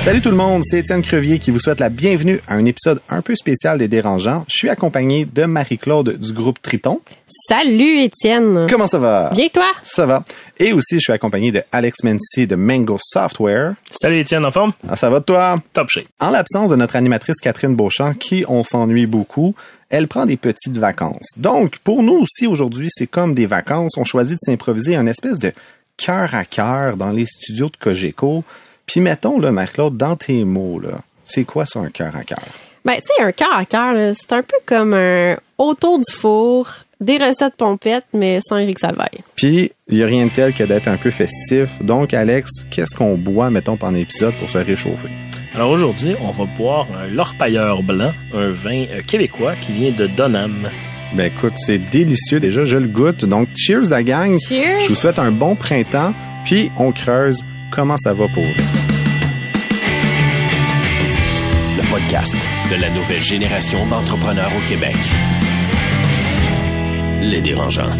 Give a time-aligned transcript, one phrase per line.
[0.00, 3.00] Salut tout le monde, c'est Étienne Crevier qui vous souhaite la bienvenue à un épisode
[3.10, 4.44] un peu spécial des Dérangeants.
[4.48, 7.00] Je suis accompagné de Marie-Claude du groupe Triton.
[7.26, 8.66] Salut Étienne.
[8.70, 9.30] Comment ça va?
[9.34, 9.70] Bien toi?
[9.82, 10.24] Ça va.
[10.58, 13.74] Et aussi, je suis accompagné de Alex Mency de Mango Software.
[13.90, 14.72] Salut Étienne, en forme?
[14.88, 15.56] Ah, ça va de toi?
[15.74, 16.06] Top shape.
[16.20, 19.54] En l'absence de notre animatrice Catherine Beauchamp, qui on s'ennuie beaucoup,
[19.90, 21.28] elle prend des petites vacances.
[21.36, 23.92] Donc, pour nous aussi aujourd'hui, c'est comme des vacances.
[23.98, 25.52] On choisit de s'improviser un espèce de
[25.98, 28.42] cœur à cœur dans les studios de Cogeco.
[28.88, 32.38] Puis mettons, là, Marie-Claude, dans tes mots, là, c'est quoi ça, un cœur à cœur?
[32.84, 36.10] Ben, tu sais, un cœur à cœur, là, c'est un peu comme un autour du
[36.10, 39.20] four, des recettes pompettes, mais sans Eric Salvaille.
[39.36, 41.82] Puis, il n'y a rien de tel que d'être un peu festif.
[41.82, 45.10] Donc, Alex, qu'est-ce qu'on boit, mettons, pendant l'épisode pour se réchauffer?
[45.54, 50.06] Alors aujourd'hui, on va boire un L'Orpailleur blanc, un vin euh, québécois qui vient de
[50.06, 50.70] Donham.
[51.14, 53.24] Ben écoute, c'est délicieux déjà, je le goûte.
[53.24, 54.38] Donc, cheers la gang.
[54.38, 54.80] Cheers.
[54.80, 56.14] Je vous souhaite un bon printemps.
[56.44, 57.44] Puis, on creuse.
[57.70, 58.77] Comment ça va pour vous?
[62.08, 62.34] Podcast
[62.70, 64.96] de la nouvelle génération d'entrepreneurs au Québec.
[67.20, 67.90] Les dérangeants.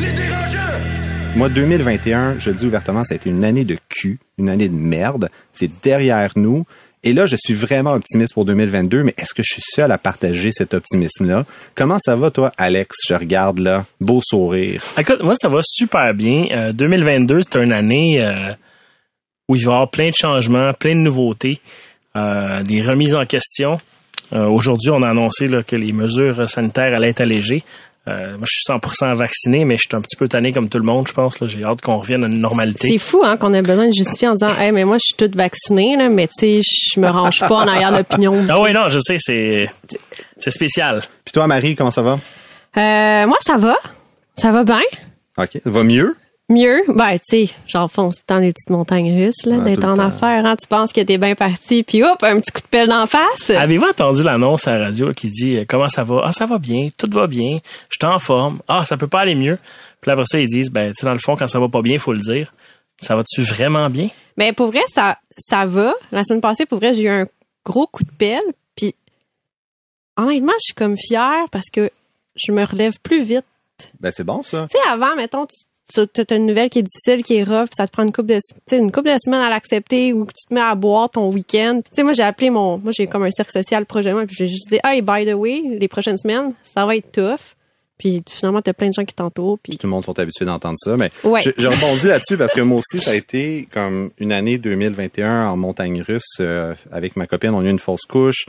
[1.37, 4.69] Moi, 2021, je le dis ouvertement, ça a été une année de cul, une année
[4.69, 5.29] de merde.
[5.53, 6.64] C'est derrière nous.
[7.05, 9.98] Et là, je suis vraiment optimiste pour 2022, mais est-ce que je suis seul à
[9.98, 11.45] partager cet optimisme-là?
[11.75, 12.97] Comment ça va, toi, Alex?
[13.06, 13.84] Je regarde là.
[14.01, 14.83] Beau sourire.
[14.98, 16.47] Écoute, moi, ça va super bien.
[16.53, 18.53] Euh, 2022, c'est une année euh,
[19.51, 21.61] où il va y avoir plein de changements, plein de nouveautés,
[22.17, 23.79] euh, des remises en question.
[24.33, 27.62] Euh, Aujourd'hui, on a annoncé là, que les mesures sanitaires allaient être allégées.
[28.07, 30.79] Euh, moi, je suis 100% vacciné, mais je suis un petit peu tanné comme tout
[30.79, 31.36] le monde, je pense.
[31.45, 32.89] J'ai hâte qu'on revienne à une normalité.
[32.89, 35.17] C'est fou, hein, qu'on a besoin de justifier en disant, hey, mais moi, je suis
[35.17, 38.35] toute vaccinée, là, mais tu sais, je me range pas en arrière l'opinion.
[38.48, 39.69] Ah oui, non, je sais, c'est
[40.39, 41.02] c'est spécial.
[41.25, 42.19] Puis toi, Marie, comment ça va?
[42.77, 43.77] Euh, moi, ça va.
[44.36, 44.81] Ça va bien.
[45.36, 45.61] OK.
[45.64, 46.17] Va mieux?
[46.51, 46.81] Mieux?
[46.89, 50.57] Ben, tu sais, c'est dans les petites montagnes russes, là, Ouais, d'être en affaires, hein.
[50.57, 53.51] Tu penses que t'es bien parti, puis hop, un petit coup de pelle d'en face?
[53.51, 56.23] Avez-vous entendu l'annonce à la radio qui dit euh, comment ça va?
[56.25, 57.58] Ah, ça va bien, tout va bien,
[57.91, 58.61] je suis en forme.
[58.67, 59.58] Ah, ça peut pas aller mieux.
[60.01, 61.83] Puis après ça, ils disent, ben, tu sais, dans le fond, quand ça va pas
[61.83, 62.53] bien, il faut le dire.
[62.97, 64.08] Ça va-tu vraiment bien?
[64.39, 65.92] Mais pour vrai, ça, ça va.
[66.13, 67.27] La semaine passée, pour vrai, j'ai eu un
[67.64, 68.41] gros coup de pelle.
[68.75, 68.95] Puis,
[70.17, 71.91] honnêtement, je suis comme fière parce que
[72.37, 73.45] je me relève plus vite.
[74.01, 74.67] Ben, c'est bon, ça.
[74.70, 75.57] Tu sais, avant, mettons, tu
[75.97, 78.35] as une nouvelle qui est difficile, qui est rough, ça te prend une couple de,
[78.37, 81.09] tu sais, une couple de semaines à l'accepter ou que tu te mets à boire
[81.11, 81.81] ton week-end.
[81.85, 84.27] Tu sais, moi, j'ai appelé mon, moi, j'ai comme un cercle social proche de moi,
[84.27, 87.55] puis j'ai juste dit, hey, by the way, les prochaines semaines, ça va être tough.
[87.99, 90.77] Puis finalement, t'as plein de gens qui t'entourent, puis Tout le monde sont habitués d'entendre
[90.79, 91.41] ça, mais Ouais.
[91.43, 95.47] je, je rebondis là-dessus parce que moi aussi, ça a été comme une année 2021
[95.47, 97.51] en montagne russe euh, avec ma copine.
[97.51, 98.47] On a eu une fausse couche.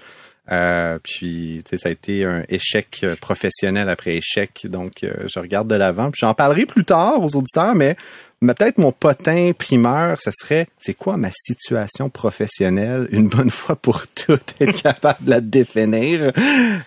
[0.52, 4.66] Euh, puis, tu sais, ça a été un échec euh, professionnel après échec.
[4.66, 6.10] Donc, euh, je regarde de l'avant.
[6.12, 7.96] Puis, j'en parlerai plus tard aux auditeurs, mais
[8.42, 13.76] mais peut-être mon potin primeur, ce serait, c'est quoi ma situation professionnelle une bonne fois
[13.76, 16.32] pour toutes, être capable de la définir?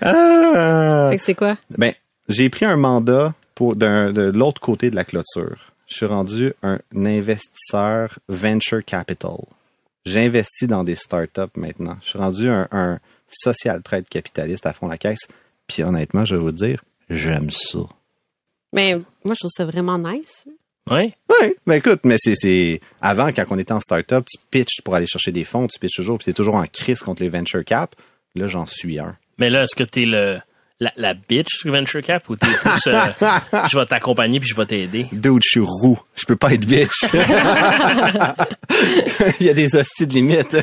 [0.01, 1.11] Ah!
[1.23, 1.57] C'est quoi?
[1.77, 1.93] Ben,
[2.29, 5.73] j'ai pris un mandat pour d'un- de l'autre côté de la clôture.
[5.89, 9.37] Je suis rendu un investisseur venture capital.
[10.07, 11.99] J'investis dans des startups maintenant.
[12.03, 12.99] Je suis rendu un, un
[13.35, 15.27] social trade capitaliste à fond la caisse.
[15.67, 17.81] Puis honnêtement, je vais vous dire, j'aime ça.
[18.73, 20.47] Mais moi, je trouve ça vraiment nice.
[20.91, 21.13] Oui.
[21.29, 24.95] Oui, ben écoute, mais c'est, c'est avant quand on était en startup, tu pitches pour
[24.95, 27.65] aller chercher des fonds, tu pitches toujours, puis c'est toujours en crise contre les venture
[27.65, 27.95] cap.
[28.35, 29.17] Là, j'en suis un.
[29.39, 30.41] Mais là, est-ce que t'es le,
[30.83, 33.07] la, la bitch du Venture Cap ou t'es plus, euh,
[33.71, 35.07] je vais t'accompagner puis je vais t'aider?
[35.13, 36.01] Dude, je suis roux.
[36.17, 37.05] Je peux pas être bitch.
[39.41, 40.57] Il y a des hosties de limite.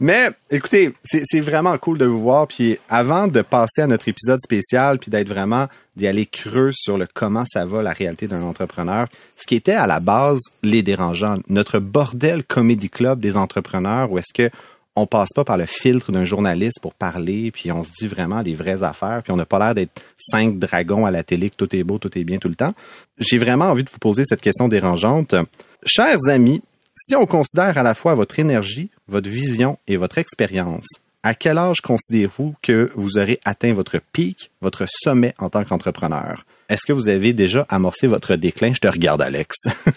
[0.00, 2.46] Mais écoutez, c'est vraiment cool de vous voir.
[2.46, 5.66] Puis avant de passer à notre épisode spécial, puis d'être vraiment
[5.96, 9.72] d'y aller creux sur le comment ça va la réalité d'un entrepreneur, ce qui était
[9.72, 14.50] à la base les dérangeants, notre bordel comédie club des entrepreneurs, où est-ce que
[14.94, 18.40] on passe pas par le filtre d'un journaliste pour parler, puis on se dit vraiment
[18.40, 21.56] les vraies affaires, puis on n'a pas l'air d'être cinq dragons à la télé, que
[21.56, 22.74] tout est beau, tout est bien tout le temps.
[23.18, 25.36] J'ai vraiment envie de vous poser cette question dérangeante.
[25.84, 26.62] Chers amis,
[26.96, 30.86] si on considère à la fois votre énergie, votre vision et votre expérience,
[31.22, 36.44] à quel âge considérez-vous que vous aurez atteint votre pic, votre sommet en tant qu'entrepreneur?
[36.70, 38.74] est-ce que vous avez déjà amorcé votre déclin?
[38.74, 39.56] Je te regarde, Alex.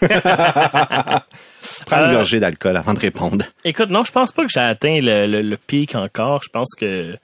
[1.86, 3.44] Prends une Euh, gorgée d'alcool avant de répondre.
[3.64, 6.42] Écoute, non, je pense pas que j'ai atteint le, le, le pic encore.
[6.42, 7.14] Je pense que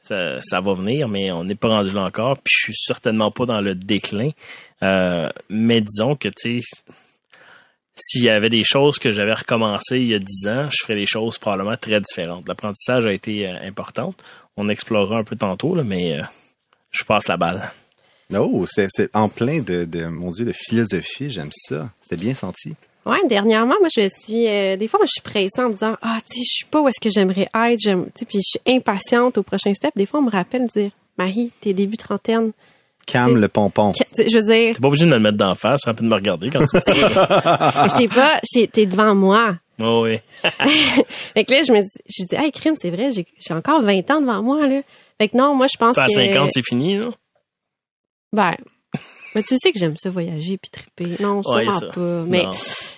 [0.00, 2.34] ça, ça va venir, mais on n'est pas rendu là encore.
[2.44, 4.30] Puis je suis certainement pas dans le déclin.
[4.82, 6.82] Euh, mais disons que, tu sais,
[7.98, 10.98] s'il y avait des choses que j'avais recommencé il y a dix ans, je ferais
[10.98, 12.46] des choses probablement très différentes.
[12.48, 14.14] L'apprentissage a été euh, important.
[14.56, 16.22] On explorera un peu tantôt, là, mais euh,
[16.92, 17.70] je passe la balle.
[18.36, 21.30] Oh, c'est c'est en plein de, de, mon Dieu, de philosophie.
[21.30, 21.90] J'aime ça.
[22.00, 22.74] C'était bien senti.
[23.06, 25.96] Ouais, dernièrement, moi, je suis, euh, des fois, moi, je suis pressée en me disant,
[26.02, 28.38] ah, tu sais, je suis pas où est-ce que j'aimerais être, j'aime, tu sais, puis
[28.38, 29.92] je suis impatiente au prochain step.
[29.96, 32.52] Des fois, on me rappelle de dire, Marie, t'es début trentaine.
[33.10, 33.92] Calme C'est- le pompon.
[33.92, 36.04] Que- Je veux dire, T'es pas obligé de me le mettre d'en face, un peu
[36.04, 36.94] de me regarder quand tu dis ça.
[37.90, 38.40] je t'ai pas,
[38.72, 39.56] t'es devant moi.
[39.80, 40.18] Oh, oui.
[41.34, 43.80] Fait que là, je me dis, je dis, hey, crime, c'est vrai, j'ai j'ai encore
[43.82, 44.80] 20 ans devant moi, là.
[45.20, 46.12] Fait que non, moi, je pense Pas à que.
[46.12, 47.06] 50, c'est fini, là?
[48.32, 48.52] Ben.
[49.34, 51.22] Mais tu sais que j'aime ça voyager puis triper.
[51.22, 51.86] Non, Ouais, sûrement ça.
[51.88, 52.24] pas.
[52.26, 52.50] Mais, Non.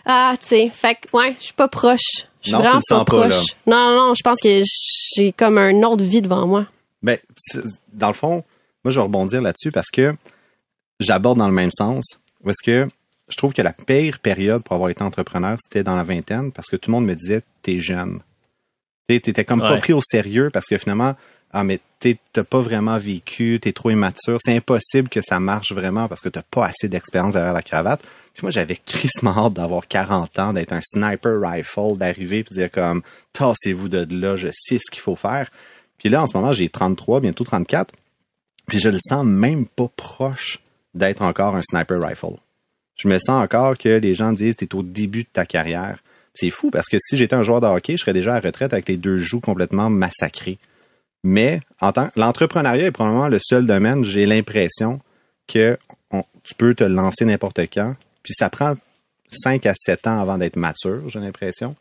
[0.07, 2.01] ah, tu sais, fait que, ouais, je suis pas proche.
[2.43, 3.45] Je suis vraiment pas pas, proche.
[3.67, 4.63] non, non, je pense que
[5.17, 6.67] j'ai comme un autre vie devant moi.
[7.03, 7.19] Ben,
[7.93, 8.45] dans le fond,
[8.85, 10.15] moi, je vais rebondir là-dessus parce que
[11.01, 12.19] j'aborde dans le même sens.
[12.45, 12.89] Parce que
[13.29, 16.69] je trouve que la pire période pour avoir été entrepreneur, c'était dans la vingtaine parce
[16.69, 18.21] que tout le monde me disait, t'es jeune.
[19.09, 21.17] T'étais comme pas pris au sérieux parce que finalement,
[21.53, 24.39] ah, mais t'as pas vraiment vécu, t'es trop immature.
[24.41, 28.01] C'est impossible que ça marche vraiment parce que t'as pas assez d'expérience derrière la cravate.
[28.35, 32.61] Puis moi, j'avais crissement hâte d'avoir 40 ans, d'être un sniper rifle, d'arriver puis de
[32.61, 33.03] dire comme,
[33.33, 35.51] tassez-vous de là, je sais ce qu'il faut faire.
[35.99, 37.93] Puis là, en ce moment, j'ai 33, bientôt 34.
[38.71, 40.61] Puis je le sens même pas proche
[40.95, 42.37] d'être encore un sniper rifle.
[42.97, 45.99] Je me sens encore que les gens disent t'es au début de ta carrière.
[46.35, 48.73] C'est fou parce que si j'étais un joueur de hockey, je serais déjà à retraite
[48.73, 50.59] avec les deux joues complètement massacrés.
[51.25, 51.61] Mais
[52.17, 55.01] l'entrepreneuriat est probablement le seul domaine, j'ai l'impression
[55.49, 55.77] que
[56.45, 57.95] tu peux te lancer n'importe quand.
[58.23, 58.75] Puis ça prend
[59.31, 61.75] 5 à 7 ans avant d'être mature, j'ai l'impression.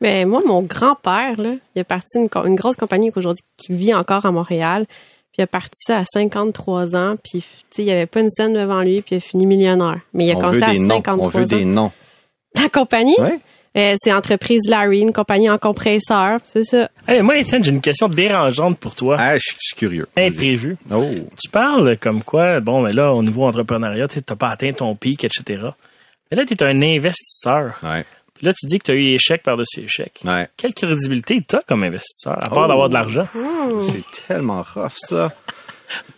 [0.00, 1.36] Ben, moi, mon grand-père,
[1.74, 4.86] il a parti une, co- une grosse compagnie aujourd'hui qui vit encore à Montréal.
[5.36, 7.16] Puis il a parti ça à 53 ans.
[7.22, 9.02] Puis, tu sais, il n'y avait pas une scène devant lui.
[9.02, 10.00] Puis il a fini millionnaire.
[10.14, 10.94] Mais il a on commencé à des noms.
[10.96, 11.46] 53 On veut ans.
[11.58, 11.92] des noms.
[12.54, 13.38] La compagnie, Ouais.
[13.76, 16.38] euh, c'est Entreprise Larry, une compagnie en compresseur.
[16.44, 16.88] C'est ça.
[17.06, 19.16] Hey, moi, Étienne, j'ai une question dérangeante pour toi.
[19.18, 20.06] Ah, je suis- curieux.
[20.16, 20.78] Imprévue.
[20.90, 21.04] Oh.
[21.38, 24.94] Tu parles comme quoi, bon, mais là, au niveau entrepreneuriat, tu n'as pas atteint ton
[24.96, 25.64] pic, etc.
[26.30, 27.74] Mais là, tu es un investisseur.
[27.82, 28.04] Ouais.
[28.36, 30.12] Puis là, tu dis que tu as eu échec par-dessus échec.
[30.24, 30.48] Ouais.
[30.56, 32.68] Quelle crédibilité tu as comme investisseur, à part Oh.
[32.68, 33.26] d'avoir de l'argent?
[33.82, 35.34] C'est tellement rough, ça.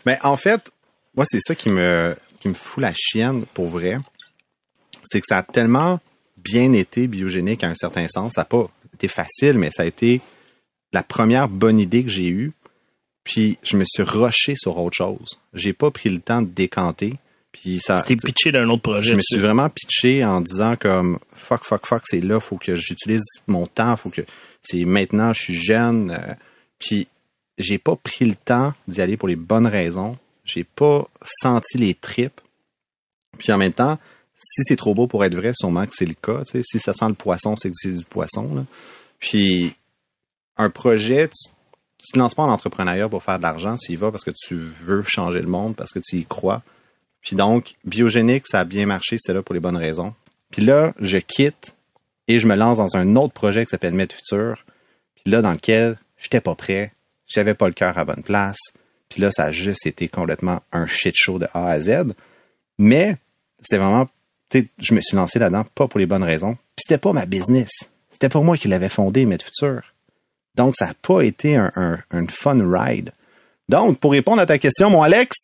[0.05, 0.71] Mais en fait,
[1.15, 3.99] moi, c'est ça qui me, qui me fout la chienne, pour vrai.
[5.05, 6.01] C'est que ça a tellement
[6.37, 8.33] bien été biogénique à un certain sens.
[8.35, 10.21] Ça n'a pas été facile, mais ça a été
[10.93, 12.53] la première bonne idée que j'ai eue.
[13.25, 15.39] Puis, je me suis rushé sur autre chose.
[15.55, 17.15] J'ai pas pris le temps de décanter.
[17.53, 18.03] Puis, ça.
[18.03, 19.11] T'es pitché d'un autre projet.
[19.11, 22.77] Je me suis vraiment pitché en disant comme fuck, fuck, fuck, c'est là, faut que
[22.77, 24.23] j'utilise mon temps, faut que
[24.63, 26.11] c'est maintenant, je suis jeune.
[26.11, 26.35] euh,
[26.79, 27.09] puis
[27.57, 30.17] j'ai pas pris le temps d'y aller pour les bonnes raisons.
[30.45, 32.41] J'ai pas senti les tripes.
[33.39, 33.99] Puis en même temps,
[34.37, 36.43] si c'est trop beau pour être vrai, sûrement que c'est le cas.
[36.63, 38.55] Si ça sent le poisson, c'est que c'est du poisson.
[38.55, 38.65] là.
[39.19, 39.75] Puis
[40.57, 41.51] un projet, tu,
[41.99, 44.31] tu te lances pas en entrepreneuriat pour faire de l'argent, tu y vas parce que
[44.31, 46.63] tu veux changer le monde, parce que tu y crois.
[47.23, 50.15] Puis donc, biogénique, ça a bien marché, c'était là pour les bonnes raisons.
[50.51, 51.75] Puis là, je quitte
[52.27, 54.65] et je me lance dans un autre projet qui s'appelle Med Futur.
[55.15, 56.93] Puis là, dans lequel j'étais pas prêt,
[57.27, 58.59] j'avais pas le cœur à bonne place.
[59.09, 62.15] Puis là, ça a juste été complètement un shit show de A à Z.
[62.79, 63.17] Mais
[63.63, 64.07] c'est vraiment,
[64.51, 66.55] tu sais, je me suis lancé là-dedans pas pour les bonnes raisons.
[66.55, 67.71] Puis c'était pas ma business.
[68.11, 69.95] C'était pas moi qui l'avais fondé, Med Futur.
[70.55, 73.13] Donc, ça n'a pas été un fun ride.
[73.69, 75.37] Donc, pour répondre à ta question, mon Alex,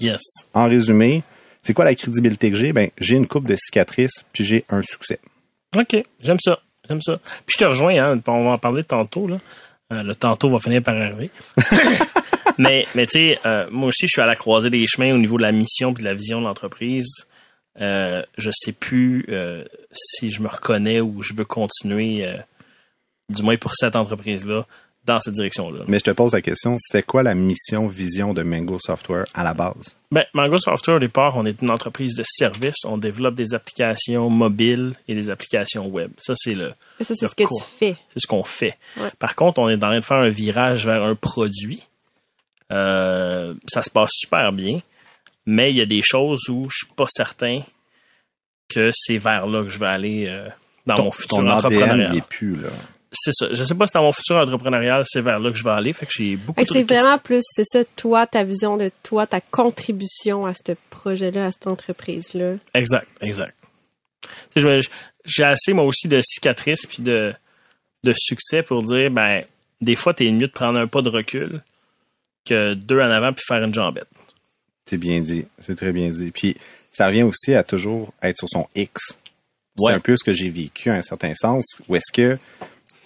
[0.00, 0.20] Yes.
[0.54, 1.22] en résumé,
[1.62, 2.72] c'est quoi la crédibilité que j'ai?
[2.72, 5.20] Ben, j'ai une coupe de cicatrices, puis j'ai un succès.
[5.76, 6.58] OK, j'aime ça.
[6.88, 7.18] J'aime ça.
[7.46, 9.28] Puis je te rejoins, hein, on va en parler tantôt.
[9.28, 9.38] Là.
[9.92, 11.30] Euh, le tantôt va finir par arriver.
[12.58, 15.18] mais mais tu sais, euh, moi aussi, je suis à la croisée des chemins au
[15.18, 17.26] niveau de la mission et de la vision de l'entreprise.
[17.80, 22.26] Euh, je sais plus euh, si je me reconnais ou je veux continuer,
[23.28, 24.66] du moins pour cette entreprise-là,
[25.04, 25.84] dans cette direction-là.
[25.88, 29.42] Mais je te pose la question, c'est quoi la mission, vision de Mango Software à
[29.42, 29.96] la base?
[30.12, 32.84] Ben, Mango Software, au départ, on est une entreprise de service.
[32.84, 36.12] On développe des applications mobiles et des applications web.
[36.18, 37.96] Ça, c'est le, Ça, c'est ce que tu fais.
[38.08, 38.76] C'est ce qu'on fait.
[38.96, 39.10] Ouais.
[39.18, 41.82] Par contre, on est en train de faire un virage vers un produit.
[42.70, 44.80] Euh, ça se passe super bien,
[45.46, 47.60] mais il y a des choses où je suis pas certain
[48.68, 50.48] que c'est vers là que je vais aller euh,
[50.86, 52.68] dans mon futur ton ADN, il est plus, là.
[53.12, 53.48] C'est ça.
[53.52, 55.92] Je sais pas si dans mon futur entrepreneurial, c'est vers là que je vais aller.
[55.92, 58.90] Fait que j'ai beaucoup Fait de c'est vraiment plus, c'est ça, toi, ta vision de
[59.02, 62.54] toi, ta contribution à ce projet-là, à cette entreprise-là.
[62.74, 63.54] Exact, exact.
[64.56, 67.34] J'ai assez, moi aussi, de cicatrices puis de,
[68.02, 69.44] de succès pour dire, ben,
[69.80, 71.62] des fois, t'es mieux de prendre un pas de recul
[72.44, 74.08] que deux en avant puis faire une jambette.
[74.88, 75.44] C'est bien dit.
[75.58, 76.30] C'est très bien dit.
[76.30, 76.56] Puis,
[76.90, 79.18] ça revient aussi à toujours être sur son X.
[79.78, 79.88] Ouais.
[79.88, 81.64] C'est un peu ce que j'ai vécu à un certain sens.
[81.88, 82.38] Où est-ce que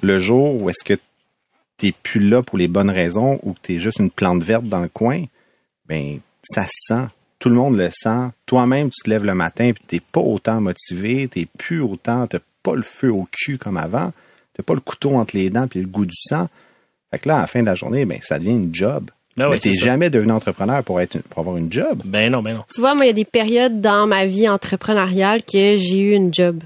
[0.02, 0.98] le jour où est-ce que
[1.76, 4.80] t'es plus là pour les bonnes raisons ou que t'es juste une plante verte dans
[4.80, 5.24] le coin,
[5.86, 7.06] ben, ça se sent.
[7.38, 8.30] Tout le monde le sent.
[8.46, 12.38] Toi-même, tu te lèves le matin puis t'es pas autant motivé, t'es plus autant, t'as
[12.62, 14.12] pas le feu au cul comme avant,
[14.54, 16.48] t'as pas le couteau entre les dents puis le goût du sang.
[17.10, 19.10] Fait que là, à la fin de la journée, ben, ça devient une job.
[19.36, 22.00] Ben Mais ouais, t'es jamais devenu entrepreneur pour être, pour avoir une job.
[22.06, 22.64] Ben non, ben non.
[22.72, 26.12] Tu vois, moi, il y a des périodes dans ma vie entrepreneuriale que j'ai eu
[26.14, 26.62] une job.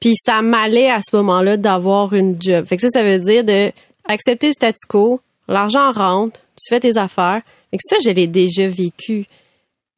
[0.00, 2.64] Puis ça m'allait à ce moment-là d'avoir une job.
[2.66, 3.72] Fait que ça, ça veut dire de
[4.06, 7.42] accepter le statu quo, l'argent rentre, tu fais tes affaires.
[7.70, 9.26] Fait que ça, je l'ai déjà vécu.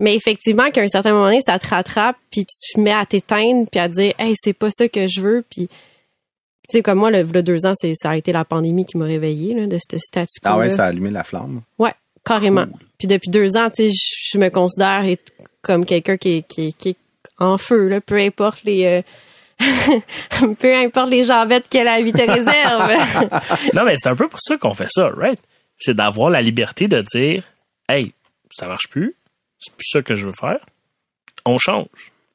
[0.00, 3.04] Mais effectivement, qu'à un certain moment donné, ça te rattrape, puis tu te mets à
[3.04, 6.99] t'éteindre, puis à dire, hey, c'est pas ça que je veux, puis tu sais, comme
[7.00, 9.66] moi, le, le deux ans, c'est, ça a été la pandémie qui m'a réveillé, là,
[9.66, 10.49] de ce statu quo.
[10.49, 11.61] Ah ouais, ça a allumé la flamme.
[11.78, 11.92] Ouais,
[12.25, 12.64] carrément.
[12.99, 13.95] Puis depuis deux ans, tu sais,
[14.33, 16.97] je me considère être comme quelqu'un qui est, qui, est- qui est
[17.38, 18.85] en feu, là, peu importe les...
[18.87, 19.02] euh,
[20.58, 22.90] peu importe les jambettes que la vie te réserve.
[23.74, 25.38] Non, mais c'est un peu pour ça qu'on fait ça, right?
[25.76, 27.44] C'est d'avoir la liberté de dire,
[27.88, 28.12] hey,
[28.52, 29.14] ça marche plus,
[29.58, 30.60] c'est plus ça que je veux faire,
[31.44, 31.86] on change.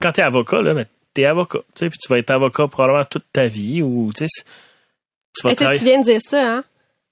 [0.02, 3.06] Quand t'es avocat, là, mais t'es avocat, tu sais, puis tu vas être avocat probablement
[3.06, 4.44] toute ta vie, ou, tu sais,
[5.36, 5.80] tu vas tu sais, travailler.
[5.80, 6.64] tu viens de dire ça, hein?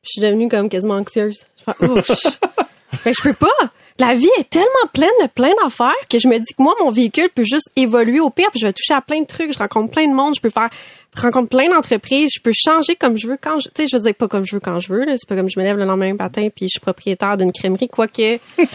[0.04, 1.46] Je suis devenue comme quasiment anxieuse.
[1.58, 2.14] Je fais,
[2.94, 3.70] je- Fait que je peux pas.
[4.00, 6.90] La vie est tellement pleine de plein d'affaires que je me dis que moi, mon
[6.90, 9.54] véhicule peut juste évoluer au pire, puis je vais toucher à plein de trucs.
[9.54, 10.70] Je rencontre plein de monde, je peux faire,
[11.22, 14.04] rencontre plein d'entreprises, je peux changer comme je veux quand je, tu sais, je veux
[14.04, 15.14] dire pas comme je veux quand je veux, là.
[15.18, 17.88] C'est pas comme je me lève le lendemain matin puis je suis propriétaire d'une crèmerie,
[17.88, 18.38] quoique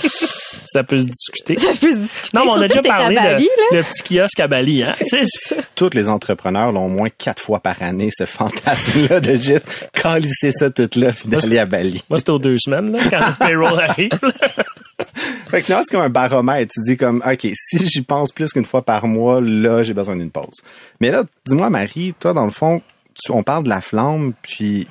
[0.73, 1.57] Ça peut se discuter.
[1.57, 2.31] ça peut se discuter.
[2.35, 3.81] Non, mais on a déjà c'est parlé Bali, de là.
[3.81, 4.95] le petit kiosque à Bali, hein?
[5.05, 9.65] C'est- Tous les entrepreneurs l'ont au moins quatre fois par année, ce fantasme-là de juste
[9.93, 12.03] calisser ça tout là puis d'aller à Bali.
[12.11, 14.11] Moi, c'était aux deux semaines, là, quand le payroll arrive.
[15.51, 16.73] Fait que c'est comme un baromètre.
[16.75, 20.17] Tu dis comme, OK, si j'y pense plus qu'une fois par mois, là, j'ai besoin
[20.17, 20.63] d'une pause.
[21.01, 22.83] Mais là, dis-moi, Marie, toi, dans le fond,
[23.31, 24.87] on parle de la flamme, puis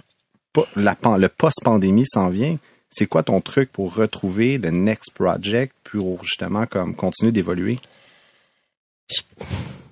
[0.75, 2.57] le post-pandémie s'en vient.
[2.89, 7.77] C'est quoi ton truc pour retrouver le next project pour justement comme continuer d'évoluer?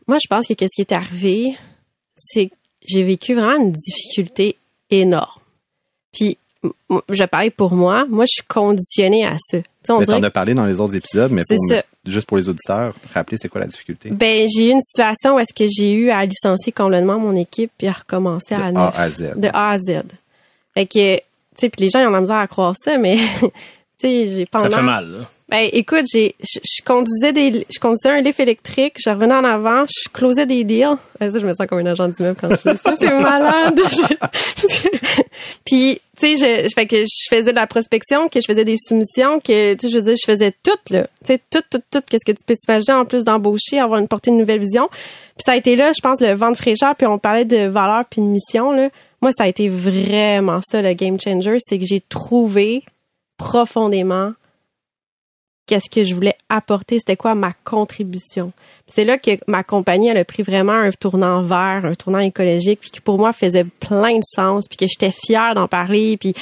[0.07, 1.57] Moi, je pense que qu'est-ce qui est arrivé,
[2.15, 2.55] c'est que
[2.87, 4.57] j'ai vécu vraiment une difficulté
[4.89, 5.41] énorme.
[6.11, 6.37] Puis,
[7.09, 8.05] je parle pour moi.
[8.07, 9.57] Moi, je suis conditionnée à ça.
[9.57, 11.57] Tu sais, on Mais dirait t'en as parlé dans les autres épisodes, mais pour,
[12.05, 14.09] juste pour les auditeurs, rappeler c'est quoi la difficulté?
[14.09, 17.71] Ben, j'ai eu une situation où est-ce que j'ai eu à licencier complètement mon équipe
[17.77, 18.99] puis à recommencer à De A neuf.
[18.99, 19.33] à Z.
[19.35, 20.03] De A à Z.
[20.73, 21.21] Fait que, tu
[21.55, 23.49] sais, puis les gens, ils ont la misère à croire ça, mais, tu
[23.97, 24.69] sais, j'ai pendant...
[24.69, 25.25] Ça fait mal, là.
[25.47, 29.43] Ben, écoute, j'ai, je, je conduisais des, je conduisais un lift électrique, je revenais en
[29.43, 30.97] avant, je closais des deals.
[31.19, 33.79] Ben, ça, je me sens comme un agent d'immeuble quand je dis ça, c'est malade.
[35.65, 38.77] Puis, tu sais, je, fait que je faisais de la prospection, que je faisais des
[38.77, 41.07] soumissions, que, tu sais, je veux dire, je faisais tout, là.
[41.23, 44.07] Tu sais, tout, tout, tout, qu'est-ce que tu peux t'imaginer en plus d'embaucher, avoir une
[44.07, 44.87] portée de nouvelle vision.
[44.89, 47.67] Puis ça a été là, je pense, le vent de fraîcheur, puis on parlait de
[47.67, 48.89] valeur puis de mission, là.
[49.21, 52.83] Moi, ça a été vraiment ça, le game changer, c'est que j'ai trouvé
[53.37, 54.33] profondément
[55.67, 58.51] qu'est-ce que je voulais apporter, c'était quoi ma contribution.
[58.87, 62.79] C'est là que ma compagnie elle a pris vraiment un tournant vert, un tournant écologique,
[62.81, 66.33] puis qui pour moi faisait plein de sens, puis que j'étais fière d'en parler, puis
[66.33, 66.41] tu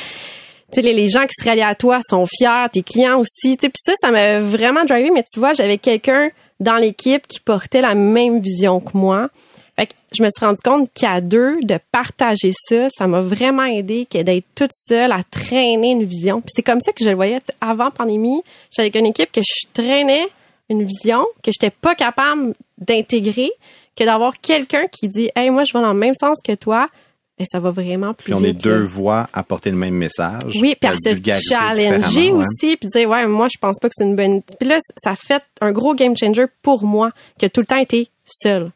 [0.72, 3.66] sais les, les gens qui se rallient à toi sont fiers, tes clients aussi, tu
[3.66, 7.40] sais puis ça ça m'a vraiment drivé mais tu vois, j'avais quelqu'un dans l'équipe qui
[7.40, 9.30] portait la même vision que moi.
[9.76, 13.66] Fait que je me suis rendu compte qu'à deux, de partager ça, ça m'a vraiment
[13.66, 16.42] aidé que d'être toute seule à traîner une vision.
[16.42, 17.42] Puis c'est comme ça que je le voyais.
[17.60, 20.28] Avant pandémie, j'étais avec une équipe que je traînais
[20.70, 23.52] une vision que j'étais pas capable d'intégrer,
[23.96, 26.90] que d'avoir quelqu'un qui dit Hey, moi, je vais dans le même sens que toi,
[27.40, 30.60] et ça va vraiment plus Puis on est deux voix à porter le même message.
[30.62, 32.32] Oui, puis à se challenger différemment, ouais.
[32.32, 34.42] aussi, puis dire ouais, moi je pense pas que c'est une bonne.
[34.60, 37.66] Puis là, ça a fait un gros game changer pour moi, qui a tout le
[37.66, 38.72] temps été seul.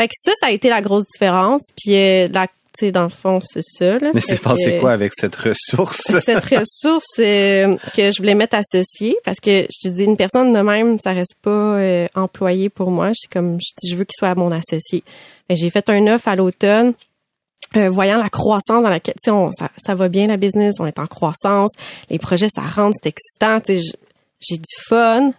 [0.00, 1.60] Fait que ça, ça a été la grosse différence.
[1.76, 2.52] Puis euh, la, tu
[2.86, 3.98] sais, dans le fond, c'est ça.
[3.98, 4.10] Là.
[4.14, 6.00] Mais c'est passé quoi avec cette ressource?
[6.24, 10.52] cette ressource euh, que je voulais mettre associée parce que je te dis une personne
[10.52, 14.04] de même ça reste pas euh, employé pour moi c'est comme je dis je veux
[14.04, 15.02] qu'il soit mon associé
[15.50, 16.94] j'ai fait un offre à l'automne
[17.76, 20.76] euh, voyant la croissance dans laquelle tu sais on- ça, ça va bien la business
[20.78, 21.72] on est en croissance
[22.08, 23.98] les projets ça rentre c'est excitant tu sais
[24.40, 25.32] j'ai du fun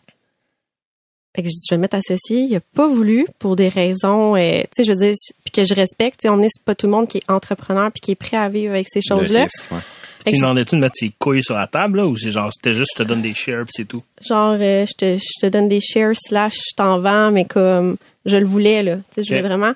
[1.35, 2.41] Fait que je dis, je vais me mettre associé.
[2.41, 5.63] Il a pas voulu pour des raisons, euh, tu sais, je veux dire, puis que
[5.63, 6.19] je respecte.
[6.19, 8.15] Tu sais, on est c'est pas tout le monde qui est entrepreneur puis qui est
[8.15, 9.47] prêt à vivre avec ces choses-là.
[9.71, 9.77] ouais.
[10.25, 12.91] Tu demandais-tu de mettre tes couilles sur la table, là, ou c'est genre, c'était juste,
[12.95, 14.03] je te donne des shares pis c'est tout?
[14.21, 17.97] genre, euh, je, te, je te donne des shares slash je t'en vends, mais comme
[18.25, 18.97] je le voulais, là.
[18.97, 19.73] Tu sais, je voulais vraiment.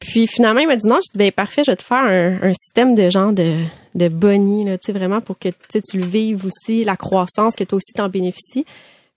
[0.00, 0.96] Puis finalement, il m'a dit non.
[0.96, 3.58] Je dis, ben parfait, je vais te faire un, un système de genre de,
[3.94, 6.96] de boni, là, tu sais, vraiment pour que tu sais, tu le vives aussi, la
[6.96, 8.64] croissance, que toi aussi t'en bénéficies.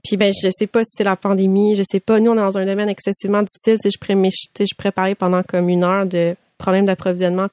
[0.04, 2.20] Puis ben, je sais pas si c'est la pandémie, je sais pas.
[2.20, 3.78] Nous, on est dans un domaine excessivement difficile.
[3.82, 7.48] Sais, je je parler pendant comme une heure de problèmes d'approvisionnement.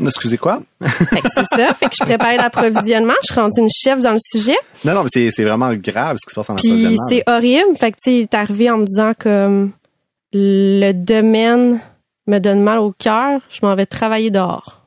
[0.00, 0.60] Excusez quoi?
[0.82, 1.74] Fait que c'est ça.
[1.74, 3.14] Fait que je préparais l'approvisionnement.
[3.22, 4.56] Je suis rendue une chef dans le sujet.
[4.84, 7.06] Non, non, mais c'est, vraiment grave ce qui se passe en Puis approvisionnement.
[7.08, 7.76] c'est horrible.
[7.78, 9.72] Fait que tu sais, arrivé en me disant comme
[10.32, 11.80] le domaine
[12.26, 14.80] me donne mal au cœur, je m'en vais travailler dehors.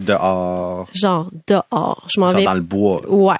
[0.00, 2.06] Dehors, Genre dehors.
[2.12, 2.44] Je m'en genre vais.
[2.44, 3.02] dans le bois.
[3.08, 3.36] Ouais.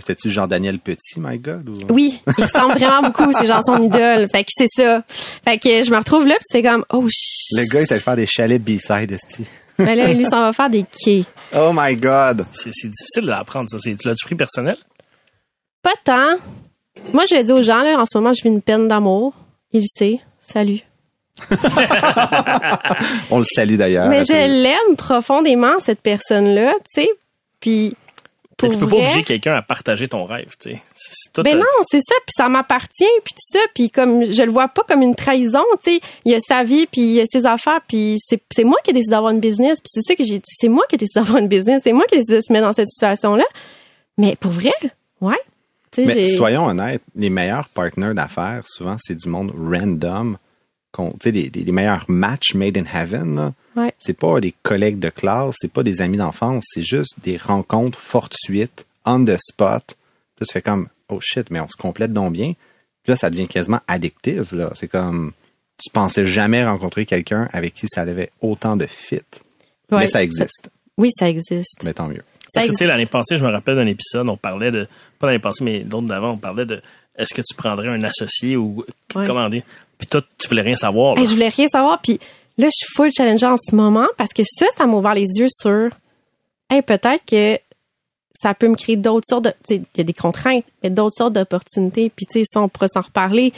[0.00, 1.68] Mais C'était-tu Jean-Daniel Petit, my God?
[1.68, 1.92] Ou...
[1.92, 3.30] Oui, il ressemble vraiment beaucoup.
[3.38, 4.26] C'est genre son idole.
[4.30, 5.04] Fait que c'est ça.
[5.44, 7.58] Fait que je me retrouve là, puis c'est comme oh shit.
[7.58, 9.44] Le gars, il allé faire des chalets B-side, esti.
[9.78, 11.24] Mais là, lui, s'en va faire des quais.
[11.54, 12.46] Oh my God!
[12.52, 13.78] C'est, c'est difficile de l'apprendre, ça.
[13.78, 14.76] C'est, tu l'as-tu pris personnel?
[15.82, 16.36] Pas tant.
[17.12, 19.34] Moi, je le dis aux gens, là, en ce moment, je vis une peine d'amour.
[19.72, 20.20] Il le sait.
[20.40, 20.80] Salut.
[23.30, 24.08] On le salue d'ailleurs.
[24.08, 27.08] Mais je l'aime profondément, cette personne-là, tu sais.
[27.60, 27.96] Puis,
[28.60, 30.82] pour Mais tu peux pas obliger quelqu'un à partager ton rêve, tu sais.
[31.32, 34.42] Tout, Ben euh, non, c'est ça, puis ça m'appartient, puis tout ça, puis comme je
[34.42, 37.12] le vois pas comme une trahison, tu sais, il y a sa vie, puis il
[37.12, 39.88] y a ses affaires, puis c'est c'est moi qui ai décidé d'avoir une business, puis
[39.90, 42.04] c'est ça que j'ai dit, c'est moi qui ai décidé d'avoir une business, c'est moi
[42.06, 43.44] qui ai décidé de se mettre dans cette situation-là.
[44.18, 44.74] Mais pour vrai,
[45.22, 45.40] ouais.
[45.90, 50.36] Tu sais, Mais soyons honnêtes, les meilleurs partners d'affaires, souvent, c'est du monde random.
[50.92, 53.92] Qu'on- Tu sais, les, les- les meilleurs matchs made in heaven, Ouais.
[53.98, 57.98] c'est pas des collègues de classe, c'est pas des amis d'enfance, c'est juste des rencontres
[57.98, 59.96] fortuites, on the spot.
[60.40, 62.52] Là, tu fais comme, oh shit, mais on se complète donc bien.
[63.02, 64.70] Puis là, ça devient quasiment addictif, là.
[64.74, 65.32] C'est comme,
[65.82, 69.16] tu pensais jamais rencontrer quelqu'un avec qui ça avait autant de fit.
[69.90, 70.00] Ouais.
[70.00, 70.70] Mais ça existe.
[70.98, 71.82] Oui, ça existe.
[71.84, 72.22] Mais tant mieux.
[72.48, 74.86] Ça Parce que, tu sais, l'année passée, je me rappelle d'un épisode, on parlait de,
[75.18, 76.82] pas l'année passée, mais l'autre d'avant, on parlait de,
[77.16, 79.26] est-ce que tu prendrais un associé ou, Ouais.
[79.26, 79.62] comment dire?
[80.00, 81.20] Puis toi, tu voulais rien savoir, là.
[81.20, 82.18] Hey, je voulais rien savoir, puis
[82.58, 85.28] là, je suis full challenger en ce moment, parce que ça, ça m'a ouvert les
[85.38, 85.90] yeux sur,
[86.70, 87.58] hey, peut-être que
[88.32, 90.90] ça peut me créer d'autres sortes de, tu sais, il y a des contraintes, mais
[90.90, 93.52] d'autres sortes d'opportunités, puis tu sais, ça, on pourra s'en reparler.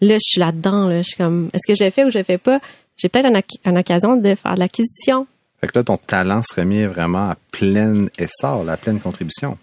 [0.00, 2.18] Là, je suis là-dedans, là, je suis comme, est-ce que je le fais ou je
[2.18, 2.58] le fais pas?
[2.96, 5.26] J'ai peut-être une, occasion de faire de l'acquisition.
[5.60, 9.58] Fait que là, ton talent serait mis vraiment à plein essor, à pleine contribution.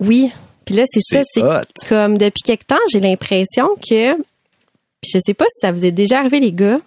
[0.00, 0.30] Oui.
[0.64, 4.16] Puis là, c'est ça, C'est comme depuis quelque temps, j'ai l'impression que
[5.04, 6.80] puis je sais pas si ça vous est déjà arrivé les gars,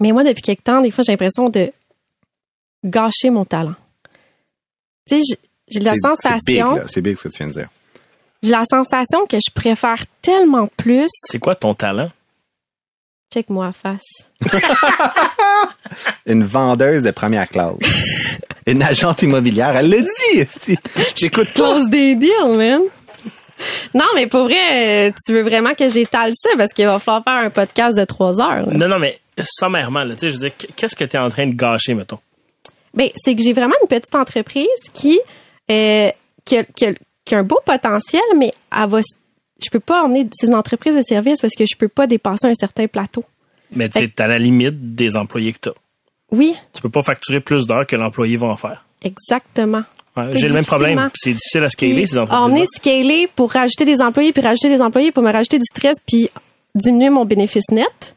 [0.00, 1.72] mais moi depuis quelque temps, des fois j'ai l'impression de
[2.84, 3.74] gâcher mon talent.
[5.08, 5.36] Tu sais,
[5.68, 6.82] j'ai- la C'est- C'est big, sensation, là.
[6.86, 7.68] C'est big ce que tu viens de dire.
[8.42, 12.10] j'ai la sensation que je préfère tellement plus C'est quoi ton talent?
[13.32, 14.28] check moi face.
[16.26, 17.74] Une vendeuse de première classe.
[18.66, 19.76] Une agente immobilière.
[19.76, 20.76] Elle l'a dit.
[21.16, 21.48] J'écoute.
[21.54, 22.82] Close des deals, man.
[23.94, 27.22] Non, mais pour vrai, euh, tu veux vraiment que j'étale ça parce qu'il va falloir
[27.24, 28.66] faire un podcast de trois heures.
[28.66, 28.72] là.
[28.72, 31.28] Non, non, mais sommairement, là, tu sais, je veux dire, qu'est-ce que tu es en
[31.28, 32.18] train de gâcher, mettons?
[32.94, 35.18] Ben, c'est que j'ai vraiment une petite entreprise qui,
[35.70, 36.10] euh,
[36.44, 36.92] qui, a, qui a-
[37.24, 39.00] qui a un beau potentiel, mais elle va,
[39.62, 42.54] je peux pas emmener ces entreprises de services parce que je peux pas dépasser un
[42.54, 43.24] certain plateau.
[43.74, 45.74] Mais tu es à la limite des employés que tu as.
[46.30, 48.84] Oui, Tu peux pas facturer plus d'heures que l'employé va en faire.
[49.02, 49.82] exactement.
[50.16, 51.10] Ouais, J'ai le même problème.
[51.14, 52.44] C'est difficile à scaler, Puis, ces entreprises.
[52.44, 55.96] emmener scaler pour rajouter des employés, puis rajouter des employés pour me rajouter du stress,
[56.06, 56.30] puis
[56.74, 58.14] diminuer mon bénéfice net,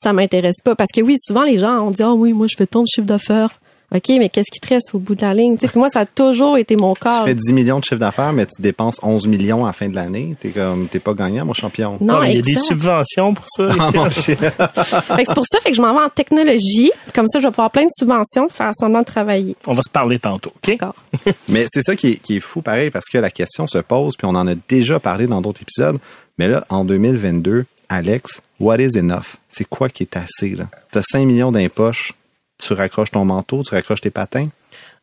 [0.00, 0.74] ça m'intéresse pas.
[0.74, 2.86] Parce que oui, souvent les gens ont dit, ah oui, moi je fais tant de
[2.86, 3.60] chiffre d'affaires.
[3.94, 5.54] OK, mais qu'est-ce qui te reste au bout de la ligne?
[5.56, 7.24] Tu sais, puis moi, ça a toujours été mon Tu corps.
[7.24, 9.94] fais 10 millions de chiffre d'affaires, mais tu dépenses 11 millions à la fin de
[9.94, 10.36] l'année.
[10.40, 11.96] T'es comme, t'es pas gagnant, mon champion.
[12.02, 13.68] Non, il y a des subventions pour ça.
[13.80, 14.02] Ah, Étienne.
[14.04, 14.36] mon chien.
[14.36, 16.90] Fait que c'est pour ça fait que je m'en vais en technologie.
[17.14, 19.56] Comme ça, je vais pouvoir plein de subventions pour faire semblant de travailler.
[19.66, 20.68] On va se parler tantôt, OK?
[20.78, 20.94] D'accord.
[21.48, 24.16] Mais c'est ça qui est, qui est fou, pareil, parce que la question se pose,
[24.16, 25.96] puis on en a déjà parlé dans d'autres épisodes.
[26.38, 29.36] Mais là, en 2022, Alex, what is enough?
[29.48, 30.66] C'est quoi qui est assez, là?
[30.92, 32.12] T'as 5 millions d'impoches,
[32.58, 34.44] tu raccroches ton manteau, tu raccroches tes patins?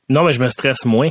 [0.09, 1.09] Non, mais je me stresse moins.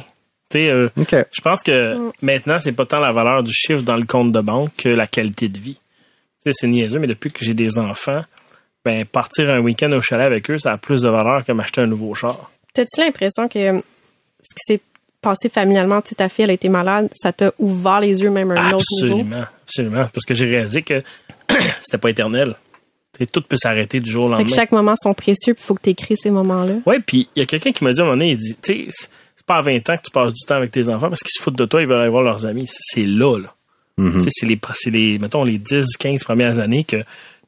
[0.51, 2.13] Tu sais, euh, je pense que Mm.
[2.23, 5.07] maintenant, c'est pas tant la valeur du chiffre dans le compte de banque que la
[5.07, 5.75] qualité de vie.
[5.75, 5.81] Tu
[6.47, 8.21] sais, c'est niaiseux, mais depuis que j'ai des enfants,
[8.85, 11.81] ben, partir un week-end au chalet avec eux, ça a plus de valeur que m'acheter
[11.81, 12.51] un nouveau char.
[12.75, 13.81] T'as-tu l'impression que euh,
[14.43, 14.81] ce qui s'est
[15.23, 18.29] passé familialement, tu sais, ta fille, elle a été malade, ça t'a ouvert les yeux
[18.31, 19.15] même à un autre niveau?
[19.21, 20.07] Absolument, absolument.
[20.13, 21.03] Parce que j'ai réalisé que
[21.83, 22.55] c'était pas éternel.
[23.33, 24.49] Tout peut s'arrêter du jour au Fait lendemain.
[24.49, 26.75] que chaque moment sont précieux, puis faut que tu écris ces moments-là.
[26.87, 28.57] Ouais, puis il y a quelqu'un qui m'a dit à un moment donné, il dit,
[28.63, 29.09] tu sais, c'est-
[29.47, 31.43] pas à 20 ans que tu passes du temps avec tes enfants parce qu'ils se
[31.43, 32.67] foutent de toi, ils veulent aller voir leurs amis.
[32.67, 33.53] C'est là, là.
[33.99, 34.13] Mhm.
[34.15, 36.97] Tu sais, c'est les, c'est les, mettons, les 10, 15 premières années que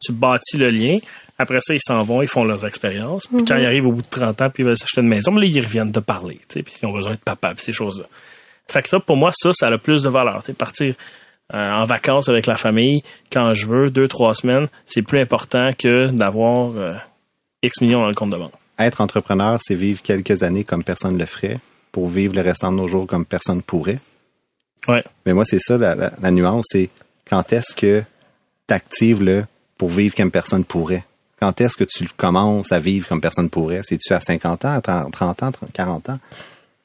[0.05, 0.99] tu bâtis le lien.
[1.39, 3.27] Après ça, ils s'en vont, ils font leurs expériences.
[3.27, 5.33] Puis quand ils arrivent au bout de 30 ans, puis ils veulent s'acheter une maison,
[5.33, 7.65] mais là, ils reviennent te parler, tu sais, puis ils ont besoin de papa, puis
[7.65, 8.05] ces choses-là.
[8.69, 10.41] Fait que là, pour moi, ça, ça a le plus de valeur.
[10.43, 10.95] Tu sais, partir
[11.55, 15.71] euh, en vacances avec la famille, quand je veux, deux, trois semaines, c'est plus important
[15.79, 16.95] que d'avoir euh,
[17.63, 18.53] X millions dans le compte de banque.
[18.79, 21.59] Être entrepreneur, c'est vivre quelques années comme personne ne le ferait
[21.93, 23.99] pour vivre le restant de nos jours comme personne pourrait.
[24.89, 25.03] Ouais.
[25.25, 26.91] Mais moi, c'est ça la, la- la nuance, c'est
[27.29, 28.03] quand est-ce que
[28.69, 29.45] tu actives le
[29.79, 31.05] pour vivre comme personne pourrait?
[31.41, 33.81] Quand est-ce que tu commences à vivre comme personne pourrait?
[33.83, 36.19] C'est-tu à 50 ans, à 30 30 ans, 30, 40 ans?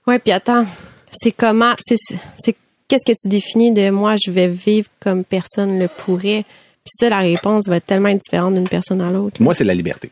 [0.08, 0.66] Ouais, puis attends,
[1.12, 1.96] c'est comment, c'est,
[2.38, 2.56] c'est
[2.92, 6.44] qu'est-ce que tu définis de moi, je vais vivre comme personne le pourrait?
[6.84, 9.42] Puis ça, la réponse va être tellement différente d'une personne à l'autre.
[9.42, 10.10] Moi, c'est la liberté.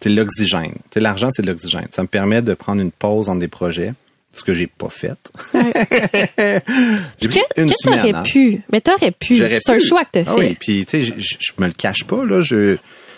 [0.00, 0.74] C'est l'oxygène.
[0.94, 1.88] L'argent, c'est de l'oxygène.
[1.90, 3.94] Ça me permet de prendre une pause entre des projets,
[4.36, 5.18] ce que j'ai pas fait.
[5.54, 8.22] J'ai Que, t'aurais hein.
[8.22, 9.36] pu, mais t'aurais pu.
[9.36, 10.48] C'est un choix que t'as Ah fait.
[10.48, 12.76] oui, puis tu sais, je, me le cache pas là, je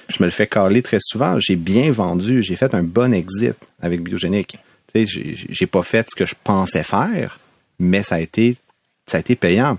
[0.09, 1.38] je me le fais caler très souvent.
[1.38, 4.59] J'ai bien vendu, j'ai fait un bon exit avec Biogénique.
[4.94, 7.38] Tu sais, j'ai pas fait ce que je pensais faire,
[7.78, 8.56] mais ça a été
[9.06, 9.78] ça a été payant.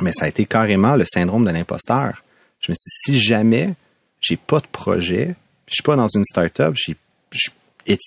[0.00, 2.22] Mais ça a été carrément le syndrome de l'imposteur.
[2.60, 3.74] Je me suis dit, si jamais
[4.20, 5.34] j'ai pas de projet,
[5.66, 6.92] je suis pas dans une start-up, je,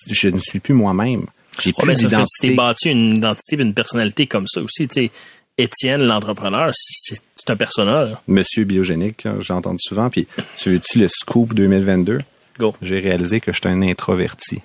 [0.07, 1.25] je ne suis plus moi-même.
[1.59, 2.55] J'ai Ouais, plus que tu t'es d'identité.
[2.55, 4.87] bâti une identité une personnalité comme ça aussi.
[4.87, 5.11] Tu sais,
[5.57, 8.05] Étienne, l'entrepreneur, c'est c'est un persona.
[8.05, 8.21] là.
[8.27, 10.09] Monsieur biogénique, hein, j'ai entendu souvent.
[10.09, 12.21] Puis, tu veux-tu le scoop 2022?
[12.59, 12.75] Go.
[12.83, 14.61] J'ai réalisé que j'étais un introverti.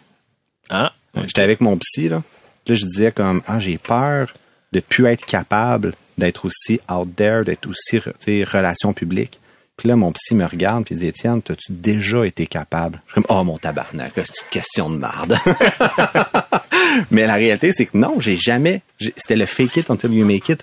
[0.69, 0.93] Ah,
[1.25, 2.23] J'étais avec mon psy, là.
[2.69, 4.33] Là, je disais comme, ah, j'ai peur
[4.73, 9.39] de plus être capable d'être aussi out there, d'être aussi, tu sais, relation publique.
[9.77, 13.01] Puis là, mon psy me regarde puis il dit, Étienne, t'as-tu déjà été capable?
[13.07, 15.37] Je suis comme, oh, mon tabarnak, c'est une question de marde.
[17.11, 20.49] Mais la réalité, c'est que non, j'ai jamais, c'était le fake it until you make
[20.49, 20.63] it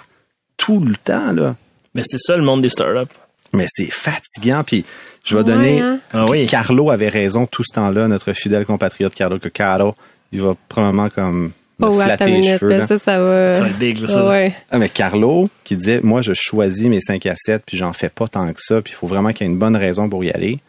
[0.58, 1.56] tout le temps, là.
[1.96, 3.12] mais c'est ça le monde des startups.
[3.54, 4.63] Mais c'est fatigant.
[4.63, 4.86] Puis
[5.24, 5.82] je vais Ouais, donner.
[5.82, 6.00] hein?
[6.13, 6.46] Ah puis oui.
[6.48, 9.96] Carlo avait raison tout ce temps-là, notre fidèle compatriote Carlo, que Carlo,
[10.32, 12.70] il va probablement comme me Oh, flatter les minute, cheveux.
[12.78, 13.56] là, ça, ça va.
[13.56, 14.26] Ça va être big, là, ça.
[14.28, 14.54] Ouais.
[14.72, 18.10] Ah, mais Carlo, qui disait, moi, je choisis mes 5 à 7, puis j'en fais
[18.10, 20.24] pas tant que ça, puis il faut vraiment qu'il y ait une bonne raison pour
[20.24, 20.60] y aller.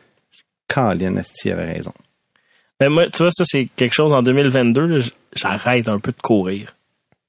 [0.69, 1.93] Colin Asti avait raison.
[2.81, 6.11] Mais moi, tu vois, ça, c'est quelque chose en 2022, là, j- j'arrête un peu
[6.13, 6.75] de courir.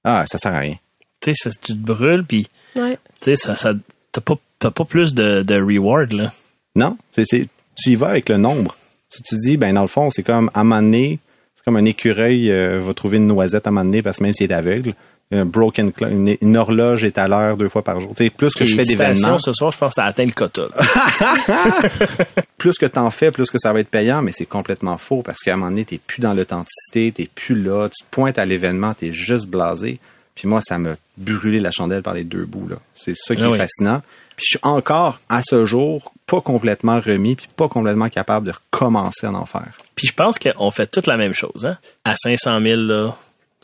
[0.04, 0.76] Ah, ça sert à rien.
[1.22, 2.98] Tu sais, tu te brûles, puis Ouais.
[3.22, 3.72] tu sais, ça, ça,
[4.12, 6.32] t'as pas, t'as pas plus de, de reward, là.
[6.76, 8.76] Non, c'est, c'est- tu y vas avec le nombre.
[9.10, 11.25] Si tu dis, ben dans le fond, c'est comme à un moment donné, c'est
[11.65, 14.34] comme un écureuil euh, va trouver une noisette à un moment donné parce que même
[14.34, 14.93] s'il est aveugle,
[15.32, 18.13] un broken clock, une, une horloge est à l'heure deux fois par jour.
[18.15, 20.32] Tu sais, plus que je fais d'événements, Ce soir, je pense que t'as atteint le
[20.32, 20.67] quota.
[22.58, 25.39] plus que t'en fais, plus que ça va être payant, mais c'est complètement faux parce
[25.39, 28.45] qu'à un moment donné, t'es plus dans l'authenticité, t'es plus là, tu te pointes à
[28.45, 29.99] l'événement, t'es juste blasé.
[30.36, 32.69] Puis moi, ça m'a brûlé la chandelle par les deux bouts.
[32.93, 33.58] C'est ça qui Ah est oui.
[33.58, 34.01] fascinant.
[34.36, 38.52] Puis je suis encore, à ce jour, pas complètement remis, puis pas complètement capable de
[38.52, 39.72] recommencer à en faire.
[39.96, 41.66] Puis je pense qu'on fait toute la même chose.
[41.66, 41.78] Hein?
[42.04, 43.16] À 500 000, là,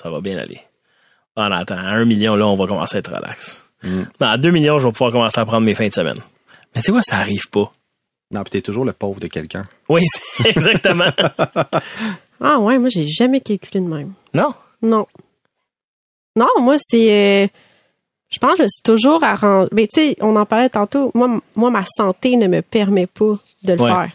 [0.02, 0.62] ça va bien aller.
[1.36, 3.70] Ah, non, attends, à 1 million, là, on va commencer à être relax.
[3.84, 4.02] Mm.
[4.20, 6.18] Non, à 2 millions, je vais pouvoir commencer à prendre mes fins de semaine.
[6.76, 7.72] Mais tu sais quoi, ça arrive pas.
[8.32, 9.64] Non, puis t'es toujours le pauvre de quelqu'un.
[9.90, 11.12] Oui, c'est exactement.
[12.44, 14.14] Ah ouais, moi j'ai jamais calculé de même.
[14.34, 14.56] non?
[14.82, 15.06] Non.
[16.36, 17.48] Non, moi c'est euh,
[18.32, 21.12] je pense que je suis toujours à rendre mais tu sais, on en parlait tantôt,
[21.14, 23.90] moi moi ma santé ne me permet pas de le Ouais.
[23.92, 24.10] faire.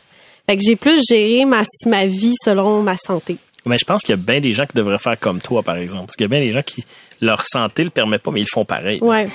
[0.48, 3.36] Fait que j'ai plus géré ma ma vie selon ma santé.
[3.64, 5.76] Mais je pense qu'il y a bien des gens qui devraient faire comme toi, par
[5.76, 6.06] exemple.
[6.06, 6.84] Parce qu'il y a bien des gens qui,
[7.20, 9.00] leur santé le permet pas, mais ils le font pareil.
[9.02, 9.28] Ouais.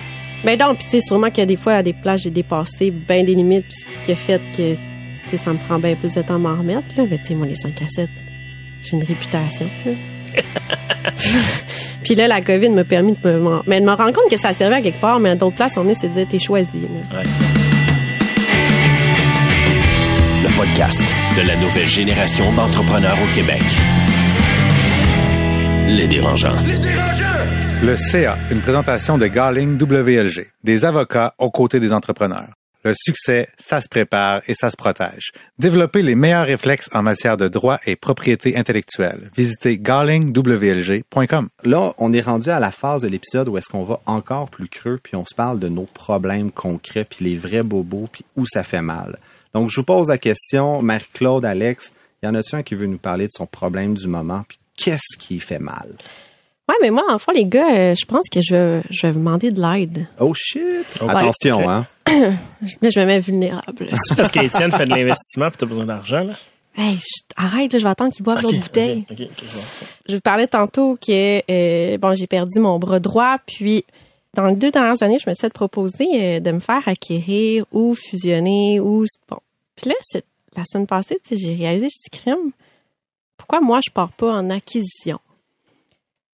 [0.45, 2.29] Ben donc, puis tu sais sûrement qu'il y a des fois à des plages j'ai
[2.31, 4.79] dépassé bien des limites ce qui a fait que tu
[5.29, 7.35] sais ça me prend bien plus de temps à m'en remettre là, mais tu sais
[7.35, 8.09] moi les 5 à 7,
[8.81, 9.69] j'ai une réputation.
[9.85, 9.91] là.
[12.03, 14.53] Puis là, la COVID m'a permis de me, mais de me rendre compte que ça
[14.53, 16.77] servait à quelque part, mais à d'autres places, on est, c'est de dire, t'es choisi.
[16.77, 17.23] Ouais.
[20.43, 21.01] Le podcast
[21.37, 23.61] de la nouvelle génération d'entrepreneurs au Québec.
[25.87, 26.63] Les dérangeants.
[27.83, 32.49] Le CA, une présentation de Garling WLG, des avocats aux côtés des entrepreneurs.
[32.83, 35.31] Le succès, ça se prépare et ça se protège.
[35.59, 39.29] Développez les meilleurs réflexes en matière de droit et propriété intellectuelle.
[39.37, 41.49] Visitez garlingwlg.com.
[41.63, 44.67] Là, on est rendu à la phase de l'épisode où est-ce qu'on va encore plus
[44.67, 48.45] creux, puis on se parle de nos problèmes concrets, puis les vrais bobos, puis où
[48.47, 49.17] ça fait mal.
[49.53, 52.97] Donc, je vous pose la question, Marie-Claude, Alex, y en a-tu un qui veut nous
[52.97, 55.89] parler de son problème du moment, puis qu'est-ce qui fait mal?
[56.71, 59.11] Ouais, mais moi, en fait, les gars, euh, je pense que je, vais- je vais
[59.11, 60.07] vous demander de l'aide.
[60.19, 60.85] Oh shit!
[61.05, 61.85] Attention, hein?
[62.07, 63.87] Là, je me mets vulnérable.
[63.95, 66.33] C'est parce qu'Étienne fait de l'investissement puis t'as besoin d'argent, là.
[66.77, 69.05] hey, je- arrête, là, je vais attendre qu'ils boivent Ok, l'autre bouteille.
[70.07, 73.83] je vous parlais tantôt que, euh, bon, j'ai perdu mon bras droit, puis
[74.33, 77.65] dans les deux dernières années, je me suis fait proposer euh, de me faire acquérir
[77.73, 79.37] ou fusionner ou bon.
[79.75, 79.95] Puis là,
[80.55, 82.51] la semaine passée, j'ai réalisé, j'ai dit crime.
[83.37, 85.19] Pourquoi moi je pars pas en acquisition?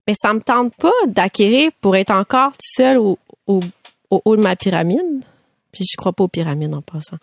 [0.08, 3.60] Mais ça me tente pas d'acquérir pour être encore tout seul au, au,
[4.10, 5.24] au haut de ma pyramide.
[5.72, 7.18] Puis je crois pas aux pyramides en passant.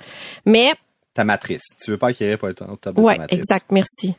[0.44, 0.72] Mais
[1.14, 1.62] Ta matrice.
[1.82, 3.38] Tu veux pas acquérir pour être top de Ouais, matrice.
[3.38, 4.14] exact, merci.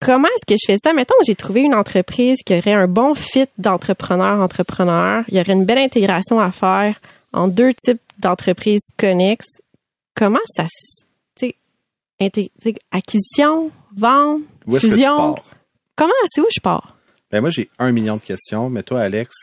[0.00, 0.92] Comment est-ce que je fais ça?
[0.92, 5.24] Mettons j'ai trouvé une entreprise qui aurait un bon fit d'entrepreneur-entrepreneur.
[5.28, 7.00] Il y aurait une belle intégration à faire
[7.32, 9.60] en deux types d'entreprises connexes.
[10.14, 11.04] Comment ça se,
[11.36, 11.54] tu
[12.20, 15.16] sais, acquisition, vente, Où est-ce que tu fusion?
[15.34, 15.44] pars?
[15.96, 16.96] Comment, c'est où je pars?
[17.30, 19.34] Ben moi, j'ai un million de questions, mais toi, Alex,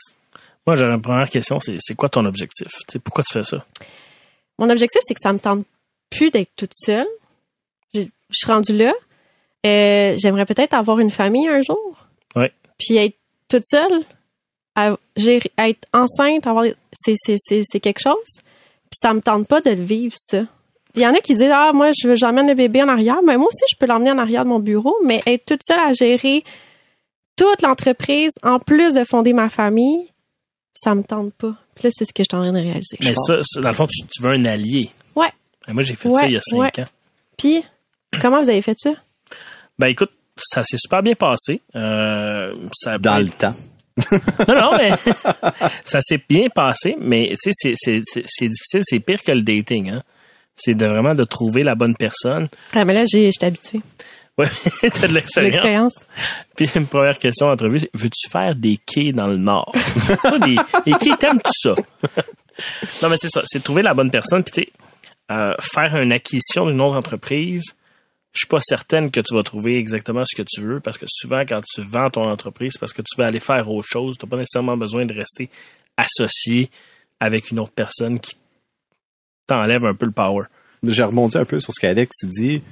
[0.66, 2.66] Moi, j'aurais une première question, c'est c'est quoi ton objectif?
[3.04, 3.64] Pourquoi tu fais ça?
[4.58, 5.64] Mon objectif, c'est que ça me tente
[6.10, 7.06] plus d'être toute seule.
[7.94, 8.92] J'ai- Je suis rendue là.
[9.64, 11.96] Euh, J'aimerais peut-être avoir une famille un jour.
[12.34, 12.50] Ouais.
[12.78, 13.16] Puis être
[13.48, 14.02] toute seule,
[14.74, 18.40] à, gérer- à être enceinte, avoir c'est c'est c'est c'est quelque chose.
[18.90, 20.42] Puis ça me tente pas de le vivre ça.
[20.96, 23.22] Il y en a qui disent ah moi je veux j'emmène le bébé en arrière,
[23.24, 25.78] mais moi aussi je peux l'emmener en arrière de mon bureau, mais être toute seule
[25.78, 26.42] à gérer
[27.36, 30.12] toute l'entreprise en plus de fonder ma famille,
[30.74, 31.54] ça me tente pas.
[31.74, 32.96] Puis là c'est ce que je suis en train de réaliser.
[33.02, 34.90] Mais ça, ça, dans le fond, tu, tu veux un allié.
[35.14, 35.28] Ouais.
[35.68, 36.80] Et moi, j'ai fait Ouais, ça il y a cinq ouais.
[36.82, 36.86] ans.
[37.36, 37.64] Puis
[38.20, 38.92] comment vous avez fait ça?
[39.78, 41.60] Ben écoute, ça s'est super bien passé.
[41.74, 43.54] Euh, ça a dans pas- le temps.
[44.48, 44.90] Non, non, mais
[45.84, 49.32] ça s'est bien passé, mais tu sais, c'est- c'est c'est- c'est difficile, c'est pire que
[49.32, 49.90] le dating.
[49.90, 50.02] Hein?
[50.54, 52.48] C'est de vraiment de trouver la bonne personne.
[52.74, 53.80] Ah, mais là, j'ai, j'étais habituée.
[54.38, 54.50] Ouais,
[54.90, 55.94] t'as de l'expérience.
[56.54, 59.72] Puis une première question d'entrevue, c'est veux-tu faire des quais dans le Nord?
[60.44, 61.74] Des, des quais, t'aimes-tu ça?
[63.02, 64.44] non, mais c'est ça, c'est trouver la bonne personne.
[64.44, 64.72] Puis tu sais,
[65.32, 67.74] euh, faire une acquisition d'une autre entreprise,
[68.32, 71.06] je suis pas certaine que tu vas trouver exactement ce que tu veux parce que
[71.08, 74.18] souvent, quand tu vends ton entreprise, c'est parce que tu veux aller faire autre chose.
[74.18, 75.48] Tu n'as pas nécessairement besoin de rester
[75.96, 76.70] associé
[77.20, 78.36] avec une autre personne qui
[79.46, 80.44] t'enlève un peu le power.
[80.82, 82.62] J'ai rebondi un peu sur ce qu'Alex dit.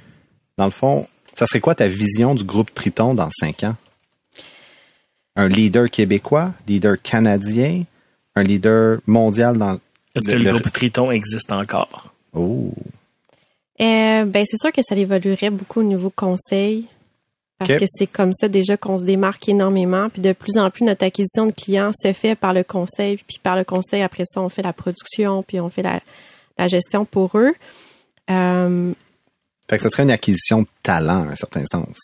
[0.57, 3.75] Dans le fond, ça serait quoi ta vision du groupe Triton dans cinq ans?
[5.35, 7.83] Un leader québécois, leader canadien,
[8.35, 9.79] un leader mondial dans
[10.15, 12.13] Est-ce que le, groupe Triton existe encore?
[12.33, 12.71] Oh.
[13.81, 16.87] Euh, ben, c'est sûr que ça évoluerait beaucoup au niveau conseil.
[17.57, 20.09] Parce que c'est comme ça déjà qu'on se démarque énormément.
[20.09, 23.17] Puis de plus en plus, notre acquisition de clients se fait par le conseil.
[23.17, 26.01] Puis par le conseil, après ça, on fait la production, puis on fait la,
[26.57, 27.53] la gestion pour eux.
[28.29, 28.91] Euh,
[29.67, 31.97] Fait que ça serait une acquisition de talent, à un certain sens.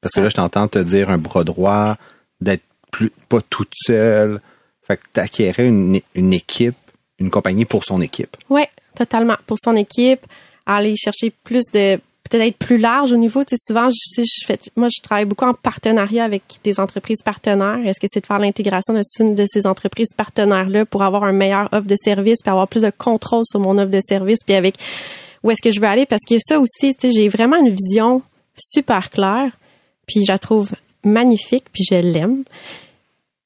[0.00, 1.96] Parce que là, je t'entends te dire un bras droit,
[2.40, 4.40] d'être plus, pas toute seule.
[4.86, 6.76] Fait que t'acquérais une, une équipe,
[7.18, 8.36] une compagnie pour son équipe.
[8.48, 8.62] Oui,
[8.94, 9.36] totalement.
[9.46, 10.24] Pour son équipe,
[10.66, 11.98] aller chercher plus de
[12.30, 13.42] peut-être être plus large au niveau.
[13.42, 17.80] Tu sais, souvent, je, fais, moi, je travaille beaucoup en partenariat avec des entreprises partenaires.
[17.84, 21.68] Est-ce que c'est de faire l'intégration de de ces entreprises partenaires-là pour avoir un meilleur
[21.72, 24.76] offre de service, puis avoir plus de contrôle sur mon offre de service, puis avec
[25.42, 26.06] où est-ce que je veux aller?
[26.06, 28.22] Parce que ça aussi, tu sais, j'ai vraiment une vision
[28.56, 29.52] super claire,
[30.06, 30.70] puis je la trouve
[31.04, 32.44] magnifique, puis je l'aime.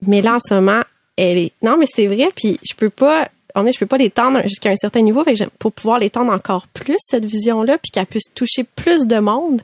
[0.07, 0.83] Mais là, en ce moment,
[1.17, 1.53] elle est.
[1.63, 3.29] Non, mais c'est vrai, puis je peux pas.
[3.55, 5.23] On est, je peux pas l'étendre jusqu'à un certain niveau.
[5.23, 9.63] Fait pour pouvoir l'étendre encore plus, cette vision-là, puis qu'elle puisse toucher plus de monde,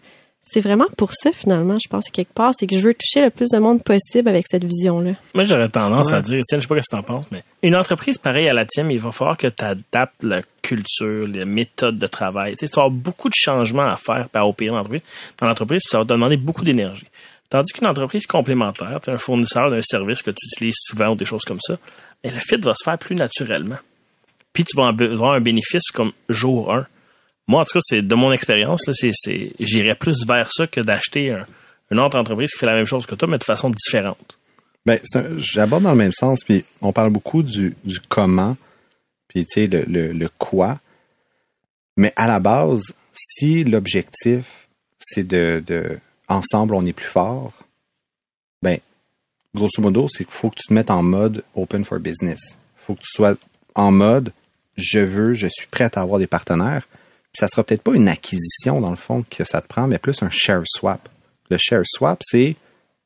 [0.50, 2.52] c'est vraiment pour ça, finalement, je pense, quelque part.
[2.58, 5.12] C'est que je veux toucher le plus de monde possible avec cette vision-là.
[5.34, 6.14] Moi, j'aurais tendance Ouais.
[6.18, 8.48] à dire, Étienne, je sais pas ce que tu en penses, mais une entreprise pareille
[8.48, 12.54] à la tienne, il va falloir que tu adaptes la culture, les méthodes de travail.
[12.56, 15.02] Tu vas avoir beaucoup de changements à faire par opérer dans l'entreprise.
[15.40, 17.06] Dans l'entreprise, ça va te demander beaucoup d'énergie.
[17.48, 21.24] Tandis qu'une entreprise complémentaire, tu un fournisseur d'un service que tu utilises souvent ou des
[21.24, 21.76] choses comme ça,
[22.22, 23.78] mais le fit va se faire plus naturellement.
[24.52, 26.86] Puis tu vas avoir un bénéfice comme jour 1.
[27.50, 28.88] Moi, en tout cas, c'est de mon expérience,
[29.58, 31.46] j'irais plus vers ça que d'acheter un-
[31.90, 34.38] une autre entreprise qui fait la même chose que toi, mais de façon différente.
[34.86, 35.00] Ben,
[35.38, 37.74] j'aborde dans le même sens, puis on parle beaucoup du,
[38.08, 38.56] comment,
[39.26, 40.78] puis tu sais, le quoi.
[41.96, 47.52] Mais à la base, si l'objectif, c'est de, de ensemble, on est plus fort,
[48.62, 48.78] ben,
[49.54, 52.40] grosso modo, c'est qu'il faut que tu te mettes en mode open for business.
[52.78, 53.34] Il faut que tu sois
[53.74, 54.32] en mode
[54.76, 56.86] je veux, je suis prêt à avoir des partenaires.
[57.32, 60.22] Ça sera peut-être pas une acquisition, dans le fond, que ça te prend, mais plus
[60.22, 61.08] un share swap.
[61.48, 62.56] Le share swap, c'est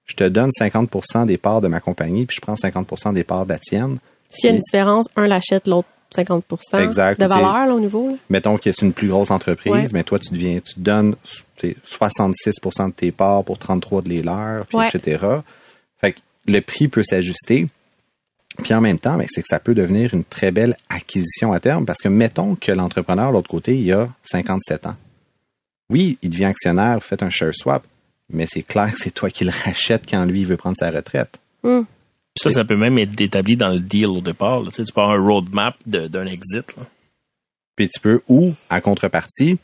[0.07, 3.45] je te donne 50% des parts de ma compagnie, puis je prends 50% des parts
[3.47, 3.99] de la tienne.
[4.29, 8.11] S'il y a une différence, un l'achète, l'autre 50 Exact, de valeur là, au niveau.
[8.11, 8.15] là.
[8.31, 9.87] Mettons que c'est une plus grosse entreprise, Ouais.
[9.93, 11.17] mais toi, tu deviens, tu donnes
[11.57, 14.89] tu sais, 66% de tes parts pour 33 de les leurs, puis Ouais.
[14.93, 15.25] etc.
[16.01, 17.67] Fait que le prix peut s'ajuster.
[18.63, 21.61] Puis en même temps, ben, c'est que ça peut devenir une très belle acquisition à
[21.61, 24.97] terme parce que mettons que l'entrepreneur, de l'autre côté, il a 57 ans.
[25.91, 27.85] Oui, il devient actionnaire, vous faites un share swap,
[28.31, 30.91] mais c'est clair que c'est toi qui le rachète quand lui il veut prendre sa
[30.91, 31.37] retraite.
[31.63, 31.73] Puis
[32.39, 34.61] Ça, ça peut même être établi dans le deal au départ.
[34.61, 34.71] là.
[34.71, 36.77] Tu, sais, tu peux avoir un roadmap de- d'un exit.
[36.77, 36.85] là.
[37.77, 39.59] Puis tu peux, ou, à contrepartie,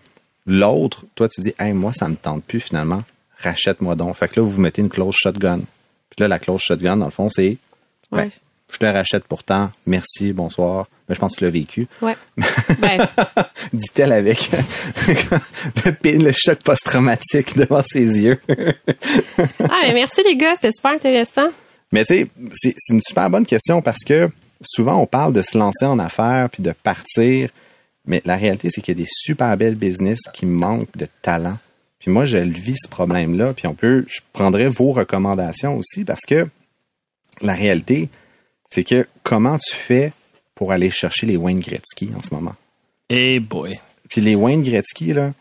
[0.46, 3.04] l'autre, toi, tu dis, hey, moi, ça me tente plus finalement,
[3.38, 4.16] rachète-moi donc.
[4.16, 5.58] Fait que là, vous vous mettez une clause shotgun.
[6.10, 7.56] Puis là, la clause shotgun, dans le fond, c'est,
[8.12, 8.24] Ouais.
[8.24, 8.30] ben,
[8.72, 10.88] je te rachète pourtant, merci, bonsoir.
[11.08, 11.88] Mais je pense que tu l'as vécu.
[12.02, 12.16] Ouais.
[12.78, 13.08] ben,
[13.72, 14.48] Dit-elle avec
[16.04, 18.38] le, choc post-traumatique devant ses yeux.
[18.48, 21.48] ah, mais merci les gars, c'était super intéressant.
[21.92, 24.30] Mais tu sais, c'est c'est une super bonne question parce que
[24.62, 27.50] souvent on parle de se lancer en affaires puis de partir,
[28.06, 31.58] mais la réalité c'est qu'il y a des super belles business qui manquent de talent.
[31.98, 36.04] Puis moi je le vis ce problème-là, puis on peut, je prendrais vos recommandations aussi
[36.04, 36.46] parce que
[37.42, 38.08] la réalité
[38.70, 40.12] c'est que comment tu fais
[40.54, 42.54] pour aller chercher les Wayne Gretzky en ce moment?
[43.08, 43.80] Eh boy.
[44.08, 45.32] Puis les Wayne Gretzky, là,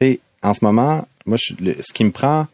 [0.00, 2.46] tu sais, en ce moment, moi, je- le- ce qui me prend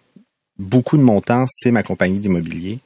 [0.59, 2.79] beaucoup de mon temps, c'est ma compagnie d'immobilier.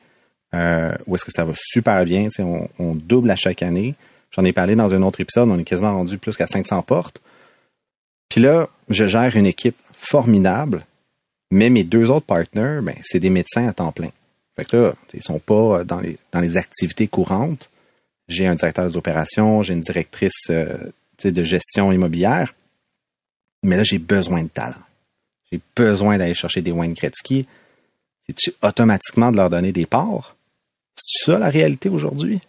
[0.55, 2.25] Euh, où est-ce que ça va super bien?
[2.25, 3.95] tu sais, On, on double à chaque année.
[4.35, 7.21] J'en ai parlé dans un autre épisode, on est quasiment rendu plus qu'à 500 portes.
[8.29, 10.85] Puis là, je gère une équipe formidable,
[11.51, 14.09] mais mes deux autres partenaires, ben, c'est des médecins à temps plein.
[14.57, 17.71] Fait que là, ils sont pas dans les, dans les activités courantes.
[18.29, 20.77] J'ai un directeur des opérations, j'ai une directrice euh,
[21.25, 22.55] de gestion immobilière.
[23.63, 24.75] Mais là, j'ai besoin de talent.
[25.51, 27.47] J'ai besoin d'aller chercher des Wayne Gretzky.
[28.27, 30.37] C'est-tu automatiquement de leur donner des parts?
[30.97, 32.41] C'est ça la réalité aujourd'hui?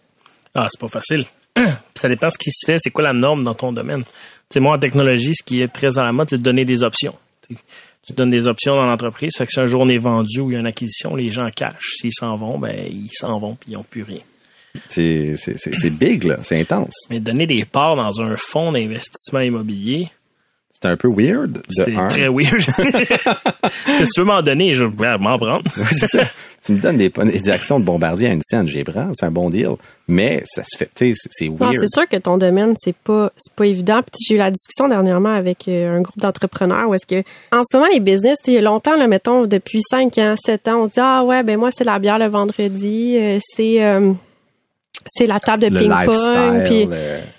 [0.54, 1.26] Ah, c'est pas facile.
[1.94, 4.04] Ça dépend ce qui se fait, c'est quoi la norme dans ton domaine.
[4.50, 6.82] Sais, moi, en technologie, ce qui est très à la mode, c'est de donner des
[6.82, 7.14] options.
[8.06, 10.50] Tu donnes des options dans l'entreprise, fait que si un jour on est vendu ou
[10.50, 11.94] il y a une acquisition, les gens cachent.
[11.96, 14.20] S'ils s'en vont, ben, ils s'en vont puis ils n'ont plus rien.
[14.88, 16.38] C'est, c'est, c'est, c'est big, là.
[16.42, 17.06] C'est intense.
[17.08, 20.08] Mais donner des parts dans un fonds d'investissement immobilier,
[20.82, 21.52] C'est un peu weird.
[21.52, 22.08] De c'est un.
[22.08, 22.60] très weird.
[22.60, 25.62] si tu veux m'en donner, je vais m'en prendre.
[25.76, 26.24] Oui, c'est ça.
[26.64, 29.30] tu me donnes des, des actions de bombardier à une scène, j'ai prends, c'est un
[29.30, 29.70] bon deal.
[30.08, 31.74] Mais ça se fait, tu sais, c'est- weird.
[31.78, 34.00] c'est sûr que ton domaine, c'est pas, c'est pas évident.
[34.02, 37.62] Puis j'ai eu la discussion dernièrement avec euh, un groupe d'entrepreneurs où est-ce que, en
[37.70, 40.34] ce moment, les business, tu sais, il y a longtemps, là, mettons, depuis 5 ans,
[40.36, 43.82] 7 ans, on dit, ah ouais, ben moi, c'est la bière le vendredi, euh, c'est,
[43.84, 44.12] euh,
[45.06, 46.64] c'est la table de ping-pong.
[46.64, 46.88] Puis,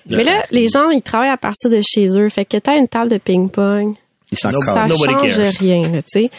[0.10, 2.30] mais là, les gens, ils travaillent à partir de chez eux.
[2.30, 3.96] Fait que t'as une table de ping-pong,
[4.34, 5.52] ça Nobody change cares.
[5.60, 6.32] rien, là, tu sais.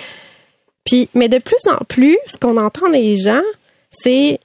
[0.85, 3.43] Puis, mais de plus en plus, ce qu'on entend des gens,
[3.91, 4.39] c'est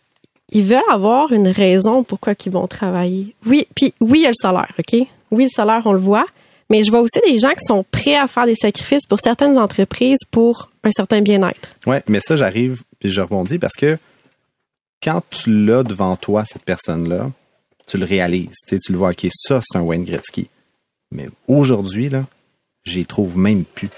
[0.51, 3.33] ils veulent avoir une raison pourquoi ils vont travailler.
[3.45, 5.07] Oui, puis oui, il y a le salaire, OK?
[5.31, 6.25] Oui, le salaire, on le voit.
[6.69, 9.57] Mais je vois aussi des gens qui sont prêts à faire des sacrifices pour certaines
[9.57, 11.69] entreprises pour un certain bien-être.
[11.85, 13.97] Ouais, mais ça, j'arrive, puis je rebondis parce que
[15.01, 17.31] quand tu l'as devant toi, cette personne-là,
[17.87, 18.55] tu le réalises.
[18.67, 20.47] Tu sais, tu le vois, OK, ça, c'est un Wayne Gretzky.
[21.11, 22.25] Mais aujourd'hui, là,
[22.85, 23.89] j'y trouve même plus.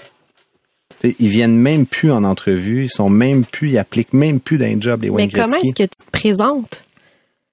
[1.00, 4.40] Tu sais, ils viennent même plus en entrevue, ils sont même plus, ils appliquent même
[4.40, 6.84] plus d'un job, les Wayne Mais comment est-ce que tu te présentes?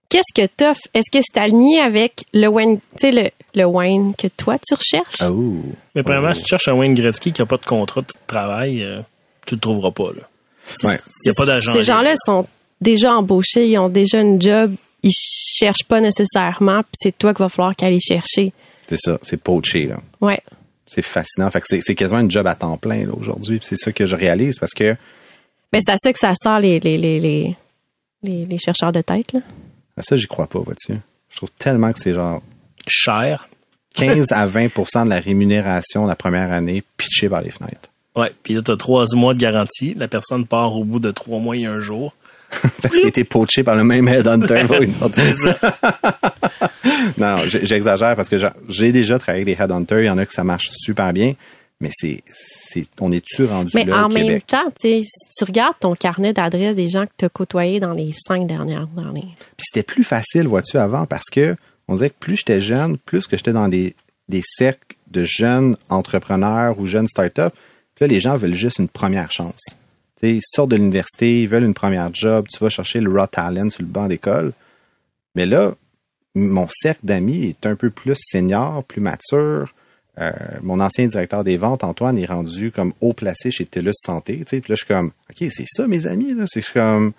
[0.10, 0.88] Qu'est-ce que t'offres?
[0.94, 4.74] Est-ce que c'est aligné avec le Wayne, tu sais, le, le Wayne que toi, tu
[4.74, 5.22] recherches?
[5.22, 5.62] Oh.
[5.96, 8.84] Mais premièrement, si tu cherches un Wayne Gretzky qui n'a pas de contrat de travail,
[8.84, 9.02] euh,
[9.46, 10.12] tu le trouveras pas.
[10.12, 10.90] Là.
[10.90, 11.00] Ouais.
[11.24, 11.74] Il n'y a pas d'agent.
[11.74, 12.46] Ces gens-là sont
[12.82, 17.44] déjà embauchés, ils ont déjà une job, ils cherchent pas nécessairement, puis c'est toi qu'il
[17.44, 18.52] va falloir qu'aller chercher.
[18.90, 20.00] C'est ça, c'est poaché, là.
[20.20, 20.42] Ouais.
[20.86, 21.50] C'est fascinant.
[21.50, 23.60] Fait que c'est, quasiment une job à temps plein, là, aujourd'hui.
[23.60, 24.96] Puis c'est ça que je réalise parce que
[25.72, 27.56] Mais c'est à ça que ça sort les, les, les, les,
[28.24, 29.40] les, les chercheurs de tête, là.
[29.96, 30.94] ben ça, j'y crois pas, vois-tu.
[31.30, 32.42] Je trouve tellement que c'est genre
[32.88, 33.48] Cher.
[33.94, 37.90] 15 à 20% de la rémunération la première année pitchée par les fenêtres.
[38.16, 38.32] Ouais.
[38.44, 39.94] Puis là, tu as trois mois de garantie.
[39.94, 42.14] La personne part au bout de trois mois et un jour.
[42.82, 44.64] Parce qu'il a été poaché par le même headhunter.
[47.18, 50.00] non, j'exagère parce que j'a- j'ai déjà travaillé avec des headhunters.
[50.02, 51.34] Il y en a que ça marche super bien.
[51.80, 54.46] Mais c'est, c'est, on est-tu rendu Mais là en au même Québec?
[54.48, 55.04] temps, si
[55.36, 58.88] tu regardes ton carnet d'adresses des gens que tu as côtoyés dans les cinq dernières
[58.98, 59.30] années.
[59.58, 61.56] Puis c'était plus facile, vois-tu, avant, parce que
[61.88, 63.96] on disait que plus j'étais jeune, plus que j'étais dans des,
[64.30, 67.08] des cercles de jeunes entrepreneurs ou jeunes
[68.00, 69.62] là, les gens veulent juste une première chance.
[70.24, 73.70] Ils sortent de l'université, ils veulent une première job, tu vas chercher le raw talent
[73.70, 74.54] sur le banc d'école.
[75.36, 75.74] Mais là,
[76.36, 79.74] mon cercle d'amis est un peu plus senior, plus mature.
[80.20, 80.32] Euh,
[80.62, 84.44] mon ancien directeur des ventes, Antoine, est rendu comme haut placé chez TELUS Santé.
[84.46, 86.34] Puis là, je suis comme, OK, c'est ça, mes amis.
[86.34, 86.44] Là.
[86.48, 87.14] C'est comme,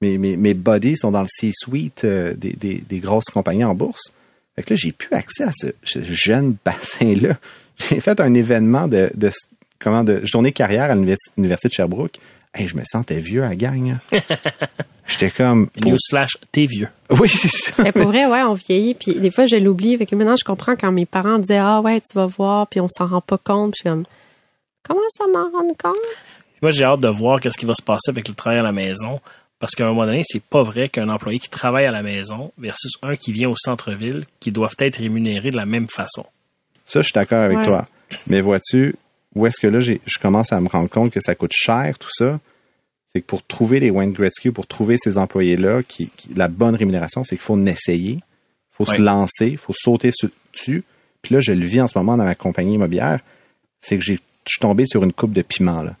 [0.00, 4.12] mes, mes, mes buddies sont dans le C-suite euh, des, des, grosses compagnies en bourse.
[4.54, 7.38] Fait que là, j'ai plus accès à ce, ce jeune bassin-là.
[7.78, 9.30] J'ai fait un événement de, de
[9.78, 12.18] comment de journée carrière à l'Univers- l'Université de Sherbrooke.
[12.58, 13.96] Hey, je me sentais vieux à la gang.
[14.12, 14.18] hein.
[15.08, 15.68] J'étais comme.
[15.84, 16.88] Newsflash, t'es vieux.
[17.10, 17.82] Oui, c'est ça.
[17.82, 18.94] Mais pour vrai, ouais, on vieillit.
[18.94, 19.96] Puis des fois, je l'oublie.
[19.96, 22.80] Fait que maintenant, je comprends quand mes parents disaient Ah ouais, tu vas voir, puis
[22.80, 23.72] on s'en rend pas compte.
[23.72, 24.04] Puis je suis comme
[24.82, 25.96] Comment ça m'en rendre compte?
[26.62, 28.72] Moi, j'ai hâte de voir qu'est-ce qui va se passer avec le travail à la
[28.72, 29.20] maison.
[29.58, 32.52] Parce qu'à un moment donné, c'est pas vrai qu'un employé qui travaille à la maison
[32.58, 36.24] versus un qui vient au centre-ville, qui doivent être rémunérés de la même façon.
[36.84, 37.64] Ça, je suis d'accord avec Ouais.
[37.66, 37.86] toi.
[38.26, 38.96] Mais vois-tu,
[39.36, 41.98] où est-ce que là, j'ai- je commence à me rendre compte que ça coûte cher,
[41.98, 42.40] tout ça?
[43.14, 46.74] C'est que pour trouver les Wayne Gretzky, pour trouver ces employés-là, qui, qui- la bonne
[46.74, 48.22] rémunération, c'est qu'il faut en essayer, il
[48.72, 50.10] faut se lancer, il faut sauter
[50.52, 50.82] dessus.
[51.22, 53.20] Puis là, je le vis en ce moment dans ma compagnie immobilière,
[53.80, 54.20] c'est que j'ai, je
[54.52, 55.94] suis tombé sur une coupe de piments, là.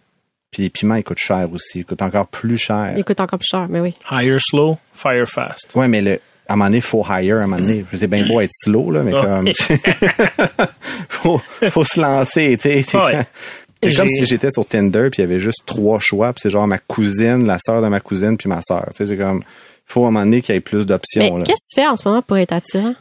[0.50, 2.94] Puis les piments, ils coûtent cher aussi, ils coûtent encore plus cher.
[2.96, 3.94] Il coûte encore plus cher, mais oui.
[4.10, 5.74] Hire slow, fire fast.
[5.74, 7.84] Ouais, mais le, à un moment donné, faut hire, à un moment donné.
[7.92, 9.48] C'est bien beau être slow, là, mais comme,
[11.08, 11.40] faut,
[11.70, 12.82] faut se lancer, tu sais.
[12.82, 13.12] C'est Ouais.
[13.12, 13.24] quand-
[13.82, 16.50] c'est comme si j'étais sur Tinder puis il y avait juste trois choix puis c'est
[16.50, 18.86] genre ma cousine, la sœur de ma cousine puis ma sœur.
[18.90, 19.42] Tu sais, c'est comme,
[19.86, 21.44] faut à un moment donné qu'il y ait plus d'options, là.
[21.44, 22.94] qu'est-ce que tu fais en ce moment pour être attirant?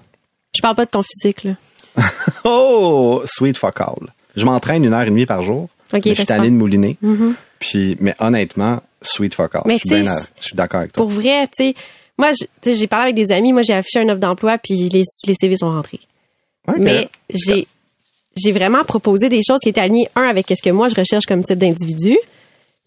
[0.56, 1.54] Je parle pas de ton physique, là.
[2.44, 4.10] Oh, sweet fuck all.
[4.36, 5.70] Je m'entraîne une heure et demie par jour.
[5.94, 6.98] Mais je suis tanné de mouliner.
[7.60, 9.62] Puis, mais honnêtement, sweet fuck all.
[9.66, 10.04] Mais je
[10.42, 11.04] suis d'accord avec toi.
[11.04, 11.76] Pour vrai, tu sais,
[12.18, 12.32] moi,
[12.66, 15.58] j'ai parlé avec des amis, moi, j'ai affiché une offre d'emploi, puis les, les CV
[15.58, 16.00] sont rentrés.
[16.78, 17.68] Mais j'ai
[18.38, 21.26] j'ai vraiment proposé des choses qui étaient alignées, un, avec ce que moi, je recherche
[21.26, 22.18] comme type d'individu.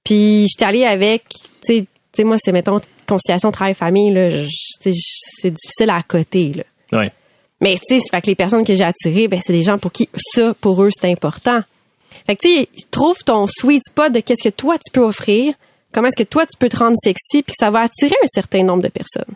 [0.04, 1.24] Puis, j'étais allée avec,
[1.64, 4.44] tu sais, moi, c'est, mettons, conciliation travail-famille, là,
[4.80, 6.98] c'est difficile à côté, là.
[6.98, 7.12] Ouais.
[7.60, 9.78] Mais tu sais, c'est fait que les personnes que j'ai attirées, ben c'est des gens
[9.78, 11.60] pour qui ça, pour eux, c'est important.
[12.26, 15.54] Fait que tu sais, trouve ton sweet spot de qu'est-ce que toi tu peux offrir,
[15.92, 18.26] comment est-ce que toi tu peux te rendre sexy, puis que ça va attirer un
[18.26, 19.34] certain nombre de personnes?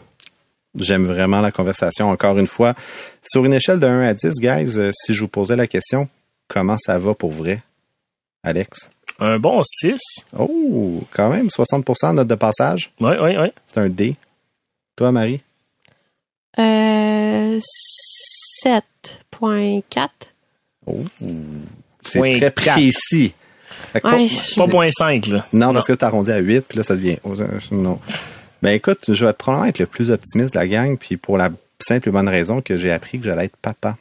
[0.78, 2.08] J'aime vraiment la conversation.
[2.08, 2.74] Encore une fois,
[3.22, 6.08] sur une échelle de 1 à 10, guys, euh, si je vous posais la question,
[6.48, 7.62] comment ça va pour vrai,
[8.42, 8.88] Alex?
[9.18, 10.00] Un bon 6.
[10.38, 12.90] Oh, quand même, 60 note de passage.
[13.00, 13.48] Oui, oui, oui.
[13.66, 14.16] C'est un D.
[14.96, 15.42] Toi, Marie?
[16.58, 17.60] Euh,
[18.64, 20.08] 7.4.
[20.86, 21.04] Oh,
[22.00, 23.34] c'est très précis.
[23.94, 25.44] Ouais, pas- je- Pas point 5, là.
[25.52, 27.18] Non, parce que tu arrondi à 8, puis là, ça devient...
[27.26, 27.98] euh, Non.
[28.62, 31.50] Ben écoute, je vais probablement être le plus optimiste de la gang, puis pour la
[31.80, 33.96] simple et bonne raison que j'ai appris que j'allais être papa.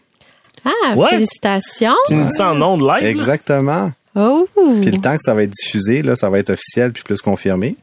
[0.64, 1.10] Ah, Ouais.
[1.10, 1.96] félicitations.
[2.08, 3.08] Tu nous dis ça en nom de live?
[3.08, 3.92] Exactement.
[4.16, 4.48] Oh.
[4.82, 7.22] Puis le temps que ça va être diffusé, là, ça va être officiel puis plus
[7.22, 7.76] confirmé.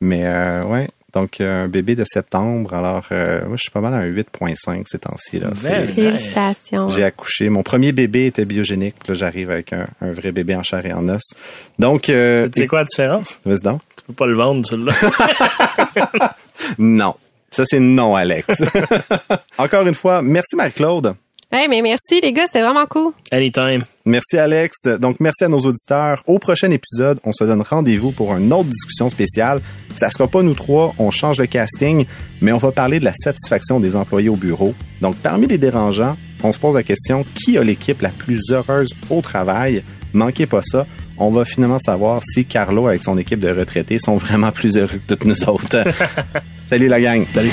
[0.00, 2.72] Mais euh, ouais, donc euh, un bébé de septembre.
[2.74, 5.38] Alors, euh, moi, je suis pas mal à un 8.5 ces temps-ci.
[5.38, 5.48] Là.
[5.52, 6.88] Very Félicitations.
[6.90, 7.48] J'ai accouché.
[7.48, 8.96] Mon premier bébé était biogénique.
[9.08, 11.22] Là, j'arrive avec un, un vrai bébé en chair et en os.
[11.78, 13.38] Donc, euh, Tu sais quoi la différence?
[13.44, 13.80] vas-y donc.
[13.96, 14.94] Tu peux pas le vendre, celui-là.
[16.78, 17.14] Non.
[17.50, 18.46] Ça, c'est non, Alex.
[19.58, 21.14] Encore une fois, merci Marie-Claude.
[21.54, 23.12] Hey, mais merci les gars, c'était vraiment cool.
[23.30, 23.84] Anytime.
[24.06, 24.84] Merci Alex.
[24.98, 26.22] Donc merci à nos auditeurs.
[26.26, 29.60] Au prochain épisode, on se donne rendez-vous pour une autre discussion spéciale.
[29.94, 32.06] Ça sera pas nous trois, on change de casting,
[32.40, 34.72] mais on va parler de la satisfaction des employés au bureau.
[35.02, 38.88] Donc parmi les dérangeants, on se pose la question qui a l'équipe la plus heureuse
[39.10, 39.82] au travail?
[40.14, 40.86] Manquez pas ça.
[41.18, 44.98] On va finalement savoir si Carlo avec son équipe de retraités sont vraiment plus heureux
[45.06, 45.84] que toutes nous autres.
[46.70, 47.26] Salut la gang.
[47.34, 47.52] Salut.